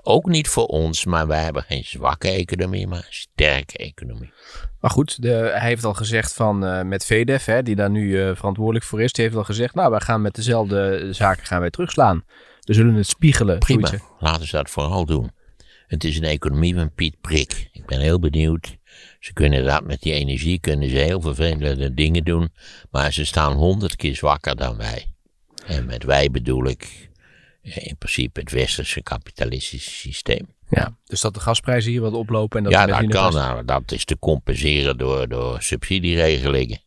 Ook 0.03 0.27
niet 0.27 0.49
voor 0.49 0.67
ons, 0.67 1.05
maar 1.05 1.27
wij 1.27 1.43
hebben 1.43 1.63
geen 1.63 1.85
zwakke 1.85 2.31
economie, 2.31 2.87
maar 2.87 2.99
een 2.99 3.05
sterke 3.09 3.79
economie. 3.79 4.33
Maar 4.81 4.91
goed, 4.91 5.23
de, 5.23 5.29
hij 5.29 5.69
heeft 5.69 5.85
al 5.85 5.95
gezegd 5.95 6.33
van 6.33 6.65
uh, 6.65 6.83
met 6.83 7.07
VDF, 7.07 7.45
hè, 7.45 7.63
die 7.63 7.77
daar 7.77 7.91
nu 7.91 8.07
uh, 8.07 8.35
verantwoordelijk 8.35 8.85
voor 8.85 9.03
is, 9.03 9.13
die 9.13 9.25
heeft 9.25 9.37
al 9.37 9.45
gezegd, 9.45 9.75
nou, 9.75 9.91
wij 9.91 10.01
gaan 10.01 10.23
met 10.23 10.35
dezelfde 10.35 11.09
zaken 11.13 11.47
gaan 11.47 11.61
wij 11.61 11.71
terugslaan. 11.71 12.25
We 12.61 12.75
zullen 12.75 12.95
het 12.95 13.07
spiegelen. 13.07 13.59
Prima, 13.59 13.93
laten 14.19 14.47
ze 14.47 14.57
dat 14.57 14.71
vooral 14.71 15.05
doen. 15.05 15.31
Het 15.87 16.05
is 16.05 16.17
een 16.17 16.25
economie 16.25 16.75
van 16.75 16.95
Piet 16.95 17.21
Prik. 17.21 17.69
Ik 17.73 17.87
ben 17.87 18.01
heel 18.01 18.19
benieuwd. 18.19 18.79
Ze 19.21 19.33
kunnen 19.33 19.59
inderdaad 19.59 19.85
met 19.85 20.01
die 20.01 20.13
energie 20.13 20.61
kunnen 20.61 20.89
ze 20.89 20.97
heel 20.97 21.21
vervelende 21.21 21.95
dingen 21.95 22.25
doen, 22.25 22.53
maar 22.91 23.13
ze 23.13 23.25
staan 23.25 23.53
honderd 23.53 23.97
keer 23.97 24.17
zwakker 24.17 24.57
dan 24.57 24.77
wij. 24.77 25.07
En 25.67 25.87
met 25.87 26.05
wij 26.05 26.31
bedoel 26.31 26.67
ik 26.67 27.11
in 27.63 27.97
principe 27.97 28.41
het 28.41 28.51
westerse 28.51 29.03
kapitalistische 29.03 29.91
systeem. 29.91 30.49
Ja, 30.69 30.97
dus 31.05 31.21
dat 31.21 31.35
de 31.35 31.41
gasprijzen 31.41 31.91
hier 31.91 32.01
wat 32.01 32.13
oplopen 32.13 32.59
en 32.59 32.65
dat 32.65 32.73
Ja, 32.73 32.87
dat 32.87 33.07
kan. 33.07 33.33
Nou, 33.33 33.65
dat 33.65 33.93
is 33.93 34.05
te 34.05 34.19
compenseren 34.19 34.99
door, 34.99 35.29
door 35.29 35.63
subsidieregelingen. 35.63 36.81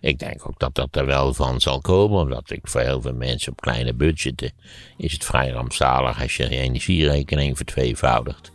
Ik 0.00 0.18
denk 0.18 0.48
ook 0.48 0.58
dat 0.58 0.74
dat 0.74 0.96
er 0.96 1.06
wel 1.06 1.34
van 1.34 1.60
zal 1.60 1.80
komen, 1.80 2.20
omdat 2.20 2.50
ik 2.50 2.60
voor 2.62 2.80
heel 2.80 3.00
veel 3.00 3.14
mensen 3.14 3.52
op 3.52 3.60
kleine 3.60 3.94
budgetten 3.94 4.52
is 4.96 5.12
het 5.12 5.24
vrij 5.24 5.50
rampzalig 5.50 6.22
als 6.22 6.36
je 6.36 6.42
je 6.42 6.56
energierekening 6.56 7.56
vertweevoudigt. 7.56 8.52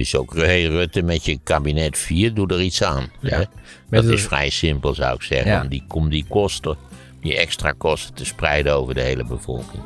Dus 0.00 0.16
ook 0.16 0.34
hey, 0.34 0.64
Rutte 0.64 1.02
met 1.02 1.24
je 1.24 1.38
kabinet 1.42 1.98
4, 1.98 2.34
doe 2.34 2.46
er 2.46 2.62
iets 2.62 2.82
aan. 2.82 3.10
Ja, 3.20 3.44
Dat 3.90 4.04
is 4.04 4.22
vrij 4.22 4.50
simpel 4.50 4.94
zou 4.94 5.14
ik 5.14 5.22
zeggen, 5.22 5.62
om, 5.62 5.68
die, 5.68 5.84
om 5.88 6.08
die 6.08 6.24
kosten, 6.28 6.76
die 7.20 7.36
extra 7.36 7.72
kosten 7.78 8.14
te 8.14 8.24
spreiden 8.24 8.74
over 8.74 8.94
de 8.94 9.00
hele 9.00 9.24
bevolking. 9.24 9.82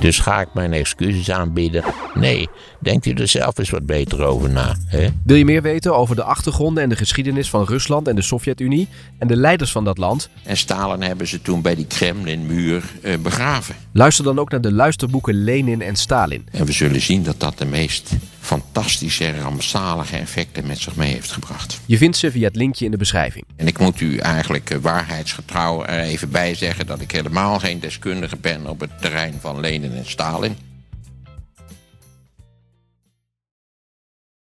Dus 0.00 0.18
ga 0.18 0.40
ik 0.40 0.48
mijn 0.54 0.72
excuses 0.72 1.30
aanbieden? 1.30 1.84
Nee, 2.14 2.48
denkt 2.84 3.06
u 3.06 3.12
er 3.12 3.28
zelf 3.28 3.58
eens 3.58 3.70
wat 3.70 3.86
beter 3.86 4.24
over 4.24 4.50
na. 4.50 4.76
Hè? 4.86 5.08
Wil 5.24 5.36
je 5.36 5.44
meer 5.44 5.62
weten 5.62 5.96
over 5.96 6.16
de 6.16 6.22
achtergronden 6.22 6.82
en 6.82 6.88
de 6.88 6.96
geschiedenis 6.96 7.50
van 7.50 7.64
Rusland 7.64 8.08
en 8.08 8.16
de 8.16 8.22
Sovjet-Unie 8.22 8.88
en 9.18 9.28
de 9.28 9.36
leiders 9.36 9.72
van 9.72 9.84
dat 9.84 9.98
land? 9.98 10.28
En 10.42 10.56
Stalin 10.56 11.02
hebben 11.02 11.26
ze 11.26 11.42
toen 11.42 11.62
bij 11.62 11.74
die 11.74 11.86
Kremlin-muur 11.86 12.84
eh, 13.02 13.18
begraven. 13.18 13.74
Luister 13.92 14.24
dan 14.24 14.38
ook 14.38 14.50
naar 14.50 14.60
de 14.60 14.72
luisterboeken 14.72 15.44
Lenin 15.44 15.82
en 15.82 15.96
Stalin. 15.96 16.46
En 16.50 16.66
we 16.66 16.72
zullen 16.72 17.00
zien 17.00 17.22
dat 17.22 17.40
dat 17.40 17.58
de 17.58 17.64
meest 17.64 18.10
fantastische, 18.40 19.40
rampzalige 19.40 20.16
effecten 20.16 20.66
met 20.66 20.78
zich 20.78 20.96
mee 20.96 21.12
heeft 21.12 21.32
gebracht. 21.32 21.80
Je 21.86 21.96
vindt 21.96 22.16
ze 22.16 22.30
via 22.30 22.46
het 22.46 22.56
linkje 22.56 22.84
in 22.84 22.90
de 22.90 22.96
beschrijving. 22.96 23.44
En 23.56 23.66
ik 23.66 23.78
moet 23.78 24.00
u 24.00 24.16
eigenlijk 24.16 24.70
eh, 24.70 24.78
waarheidsgetrouw 24.78 25.84
er 25.84 26.00
even 26.00 26.30
bij 26.30 26.54
zeggen 26.54 26.86
dat 26.86 27.00
ik 27.00 27.10
helemaal 27.10 27.58
geen 27.58 27.80
deskundige 27.80 28.36
ben 28.36 28.66
op 28.66 28.80
het 28.80 29.00
terrein 29.00 29.34
van 29.40 29.60
Lenin 29.60 29.92
en 29.92 30.06
Stalin. 30.06 30.56